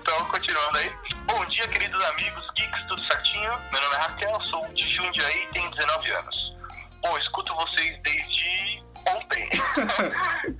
[0.00, 0.92] Então, continuando aí.
[1.26, 3.52] Bom dia, queridos amigos, geeks, tudo certinho?
[3.72, 6.56] Meu nome é Raquel, sou de Jundiaí e tenho 19 anos.
[7.00, 9.48] Bom, escuto vocês desde ontem.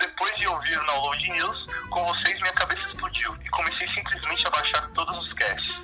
[0.00, 4.50] Depois de ouvir o Download News, com vocês minha cabeça explodiu e comecei simplesmente a
[4.50, 5.80] baixar todos os casts.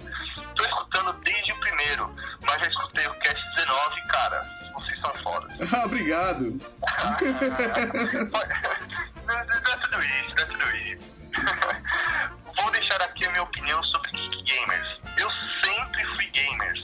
[0.57, 2.15] Tô escutando desde o primeiro,
[2.47, 5.51] mas já escutei o cast 19 cara, vocês são fodas.
[5.73, 6.51] Ah, obrigado.
[9.27, 9.45] Não é
[9.77, 11.20] tudo isso, não é tudo isso.
[12.61, 15.01] Vou deixar aqui a minha opinião sobre Geek Gamers.
[15.17, 15.31] Eu
[15.65, 16.81] sempre fui gamers.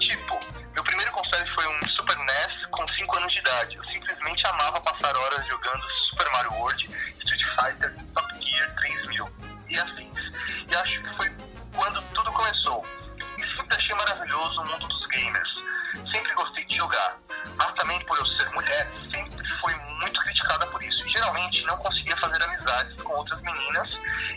[0.00, 0.38] Tipo,
[0.72, 3.76] meu primeiro console foi um Super NES com 5 anos de idade.
[3.76, 6.84] Eu simplesmente amava passar horas jogando Super Mario World,
[7.20, 9.30] Street Fighter, Top Gear 3000
[9.68, 10.18] e afins.
[10.70, 11.30] E acho que foi
[11.74, 12.84] quando tudo começou.
[13.38, 15.48] E sempre achei maravilhoso o mundo dos gamers.
[16.12, 17.16] Sempre gostei de jogar.
[17.56, 20.93] Mas também por eu ser mulher, sempre fui muito criticada por isso.
[21.14, 23.88] Geralmente não conseguia fazer amizades com outras meninas,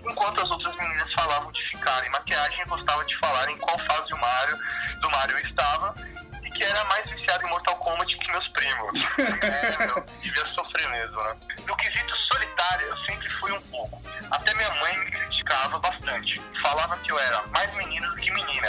[0.08, 3.80] enquanto as outras meninas falavam de ficar em maquiagem e gostavam de falar em qual
[3.80, 4.58] fase do Mario,
[5.02, 5.96] do Mario eu estava,
[6.44, 9.04] e que era mais viciado em Mortal Kombat que meus primos.
[9.44, 11.36] é, meu, devia sofrer mesmo, né?
[11.66, 14.02] No quesito solitário, eu sempre fui um pouco.
[14.30, 16.40] Até minha mãe me criticava bastante.
[16.62, 18.68] Falava que eu era mais menino do que menina.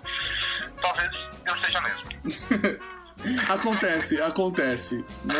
[0.80, 1.10] Talvez
[1.44, 2.86] eu seja mesmo.
[3.48, 5.04] Acontece, acontece.
[5.24, 5.34] Né?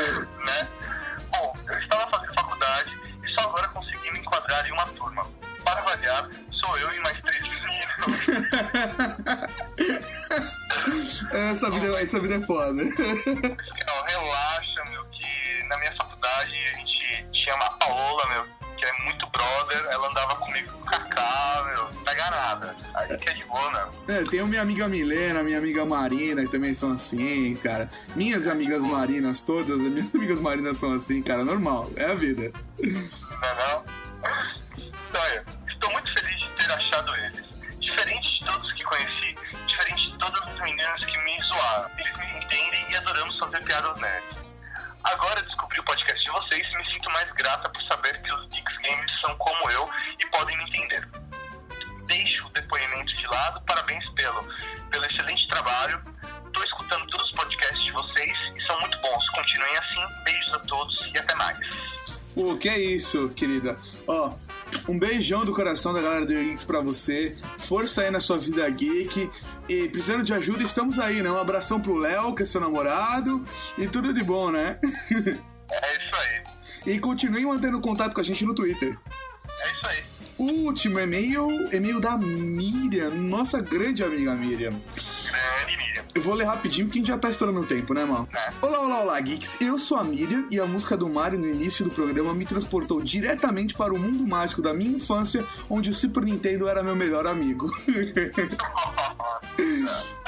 [11.50, 12.82] essa vida, é, essa vida é foda.
[12.82, 18.44] Não, relaxa, meu, que na minha faculdade a gente tinha uma Paola, meu,
[18.76, 22.76] que é muito brother, ela andava comigo com o Kaká, meu, tá nada.
[22.94, 24.16] Aí que é de boa, meu.
[24.16, 27.88] É, tem minha amiga Milena, minha amiga Marina, que também são assim, cara.
[28.14, 32.52] Minhas amigas marinas todas, minhas amigas marinas são assim, cara, normal, é a vida.
[63.36, 63.76] Querida.
[64.06, 64.32] Ó,
[64.88, 67.36] um beijão do coração da galera do Geeks pra você.
[67.58, 69.30] Força aí na sua vida geek.
[69.68, 71.30] E precisando de ajuda, estamos aí, né?
[71.30, 73.42] Um abração pro Léo, que é seu namorado.
[73.78, 74.78] E tudo de bom, né?
[75.68, 76.94] É isso aí.
[76.94, 78.96] E continue mantendo contato com a gente no Twitter.
[79.60, 80.04] É isso aí.
[80.38, 84.74] O último e-mail, e-mail da Miriam, nossa grande amiga Miriam.
[86.16, 88.26] Eu vou ler rapidinho porque a gente já tá estourando o tempo, né, mal?
[88.62, 89.60] Olá, olá, olá, geeks.
[89.60, 93.02] Eu sou a Miriam e a música do Mario no início do programa me transportou
[93.02, 97.26] diretamente para o mundo mágico da minha infância, onde o Super Nintendo era meu melhor
[97.26, 97.70] amigo.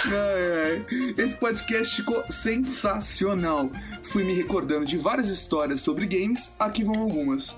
[0.04, 0.86] Ai, ai.
[1.16, 3.70] Esse podcast ficou sensacional.
[4.02, 7.56] Fui me recordando de várias histórias sobre games, aqui vão algumas.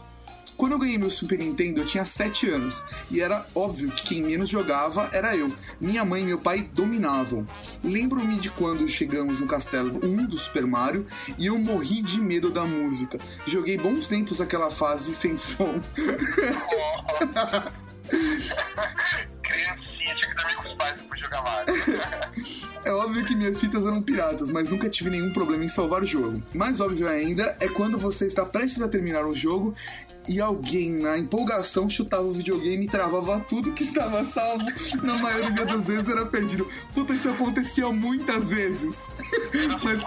[0.60, 4.22] Quando eu ganhei meu Super Nintendo, eu tinha 7 anos, e era óbvio que quem
[4.22, 5.50] menos jogava era eu.
[5.80, 7.48] Minha mãe e meu pai dominavam.
[7.82, 11.06] Lembro-me de quando chegamos no castelo 1 do Super Mario
[11.38, 13.18] e eu morri de medo da música.
[13.46, 15.80] Joguei bons tempos aquela fase sem som.
[19.42, 21.74] Criancinha, tinha que dormir com os pais pra jogar Mario.
[22.82, 26.06] É óbvio que minhas fitas eram piratas, mas nunca tive nenhum problema em salvar o
[26.06, 26.42] jogo.
[26.54, 29.74] Mais óbvio ainda é quando você está prestes a terminar o jogo
[30.28, 34.64] e alguém, na empolgação, chutava o videogame e travava tudo que estava salvo.
[35.02, 36.68] Na maioria das vezes era perdido.
[36.94, 38.96] Puta, isso acontecia muitas vezes.
[39.82, 40.02] Mas...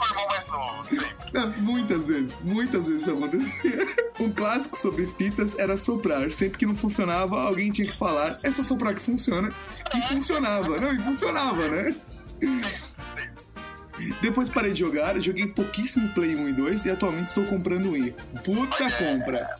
[1.34, 3.88] Não, muitas vezes, muitas vezes isso acontecia.
[4.20, 6.32] Um clássico sobre fitas era soprar.
[6.32, 9.54] Sempre que não funcionava, alguém tinha que falar: é só soprar que funciona.
[9.96, 10.80] E funcionava.
[10.80, 11.96] Não, e funcionava, né?
[14.22, 17.92] Depois parei de jogar, joguei pouquíssimo Play 1 e 2 e atualmente estou comprando um
[17.92, 18.16] Wii.
[18.44, 19.56] Puta compra!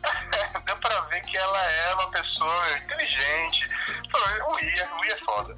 [0.60, 3.68] Deu pra ver que ela é uma pessoa inteligente.
[4.46, 5.56] O Wii, o Wii é foda.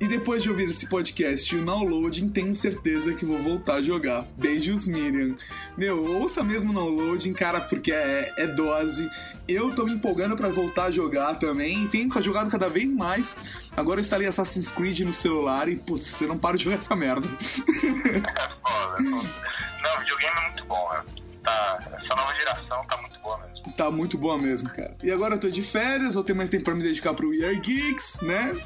[0.00, 3.82] E depois de ouvir esse podcast e o downloading, tenho certeza que vou voltar a
[3.82, 4.24] jogar.
[4.36, 5.36] Beijos, Miriam.
[5.76, 9.08] Meu, ouça mesmo o downloading, cara, porque é, é dose.
[9.46, 11.86] Eu tô me empolgando pra voltar a jogar também.
[11.88, 13.38] Tenho jogado cada vez mais.
[13.76, 16.96] Agora eu instalei Assassin's Creed no celular e, putz, você não para de jogar essa
[16.96, 17.26] merda.
[17.36, 19.34] É foda, é foda.
[19.82, 21.04] Não, videogame é muito bom, né?
[21.44, 23.16] Tá, essa nova geração tá muito.
[23.76, 24.96] Tá muito boa mesmo, cara.
[25.02, 27.44] E agora eu tô de férias, vou ter mais tempo pra me dedicar pro We
[27.44, 28.56] Are Geeks, né?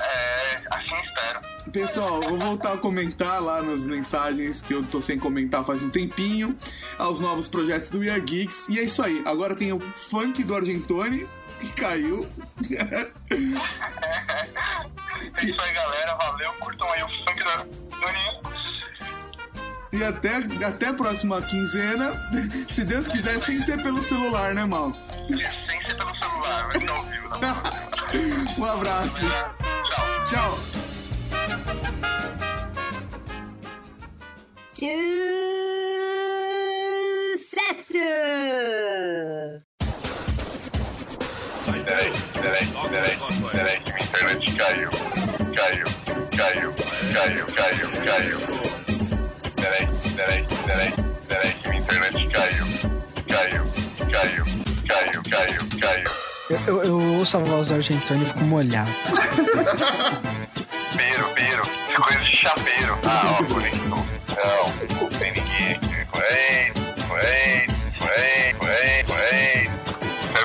[0.00, 1.40] É, assim espero.
[1.70, 5.90] Pessoal, vou voltar a comentar lá nas mensagens que eu tô sem comentar faz um
[5.90, 6.56] tempinho,
[6.96, 8.68] aos novos projetos do We Are Geeks.
[8.70, 9.22] E é isso aí.
[9.26, 11.28] Agora tem o funk do Argentone,
[11.60, 12.26] que caiu.
[15.36, 16.14] É isso aí, galera.
[16.16, 16.52] Valeu.
[16.60, 18.42] Curtam aí o funk da Doninho.
[19.94, 20.36] E até,
[20.66, 22.12] até a próxima quinzena,
[22.68, 24.92] se Deus quiser, sem ser pelo celular, né, mal?
[25.28, 27.28] Sem ser pelo celular, vai ficar ao vivo.
[27.38, 27.62] Tá
[28.58, 29.26] um abraço.
[29.28, 30.24] Tchau.
[30.26, 30.58] Tchau.
[34.66, 35.14] Sucesso!
[41.64, 43.18] Peraí, peraí, peraí,
[43.52, 44.90] peraí, que minha internet caiu.
[45.54, 45.86] Caiu,
[46.36, 46.74] caiu,
[47.14, 48.83] caiu, caiu, caiu.
[49.74, 50.92] Peraí, peraí, peraí,
[51.26, 52.64] peraí, que minha internet caiu.
[53.28, 53.64] Caiu,
[54.12, 54.44] caiu,
[54.86, 56.10] caiu, caiu, caiu.
[56.48, 58.92] Eu, eu, eu ouço a voz do Argentino e fico molhado.
[60.96, 62.96] Piro, piro, que coisa de chapeiro.
[63.04, 64.06] Ah, ó, conectou.
[64.28, 65.94] Não, não tem ninguém aqui.
[66.22, 66.72] Ei,
[67.24, 67.66] ei,
[68.14, 69.70] ei, ei, ei.
[70.32, 70.44] Cê é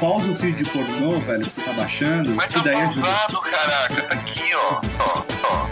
[0.00, 3.02] Pausa o feed de pornô, velho, que você tá baixando, mas tá daí ajuda.
[3.02, 4.02] pausado, caraca.
[4.02, 4.80] Tá aqui, ó.
[4.98, 5.66] Ó, ó.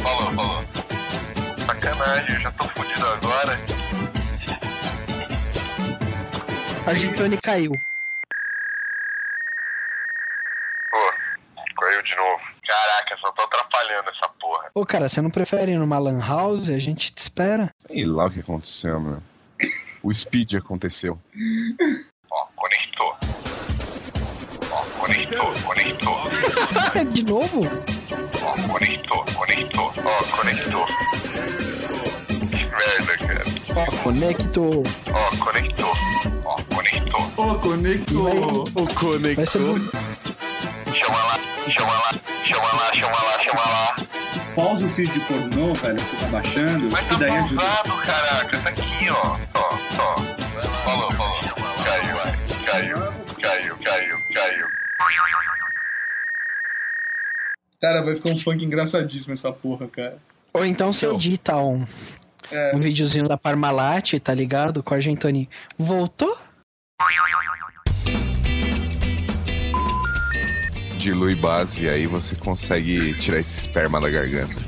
[0.00, 0.64] Falou, falou.
[1.66, 3.58] Sacanagem, eu já tô fudido agora.
[6.86, 7.72] Argentone caiu.
[10.92, 11.12] Pô,
[11.80, 12.42] caiu de novo.
[12.68, 14.70] Caraca, só tô atrapalhando essa porra.
[14.72, 16.68] Ô, cara, você não prefere ir numa lan house?
[16.68, 17.74] A gente te espera.
[17.88, 19.20] Sei lá o que aconteceu, meu.
[20.00, 21.18] O speed aconteceu.
[25.84, 26.14] Conectou.
[26.14, 27.04] Ó, conectou, conectou.
[27.12, 27.60] De novo?
[28.42, 29.92] Ó, conectou, conectou.
[30.04, 30.86] Ó, conectou.
[32.50, 33.44] Que merda, cara.
[33.76, 34.82] Ó, conectou.
[35.12, 35.92] Ó, conectou.
[36.44, 37.30] Ó, conectou.
[37.36, 38.62] Ô, conectou.
[38.74, 39.34] O conector.
[39.36, 39.96] Vai ser bonito.
[40.94, 41.38] Chama lá,
[41.70, 42.10] chama lá,
[42.44, 43.96] chama lá, chama lá, chama lá.
[44.54, 47.60] Pausa o feed de pornô, velho, que você tá baixando, Mas e tá daí ajuda.
[47.60, 48.58] pausado, caraca.
[48.60, 49.36] Tá aqui, ó.
[49.54, 50.16] Ó, ó.
[50.84, 51.34] Falou, falou.
[51.84, 52.16] Caiu,
[52.64, 53.03] caiu, caiu,
[57.84, 60.16] Cara, vai ficar um funk engraçadíssimo essa porra, cara.
[60.54, 61.84] Ou então você edita um,
[62.50, 62.74] É.
[62.74, 64.82] um videozinho da Parmalat, tá ligado?
[64.82, 65.50] Com a Argentoni.
[65.78, 66.34] Voltou?
[70.96, 74.64] Dilui base, aí você consegue tirar esse esperma da garganta.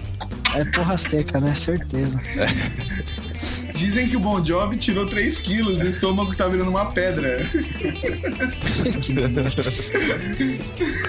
[0.55, 1.55] É porra seca, né?
[1.55, 2.21] Certeza.
[3.77, 7.47] Dizem que o Bon Jovi tirou 3 quilos do estômago que tá virando uma pedra.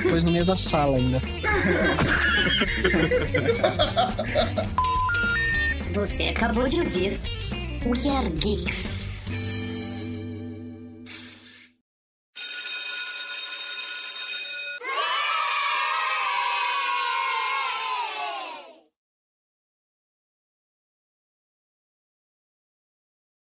[0.03, 1.22] Depois no meio da sala ainda.
[5.93, 7.20] Você acabou de ouvir
[7.86, 8.97] We Are Geeks.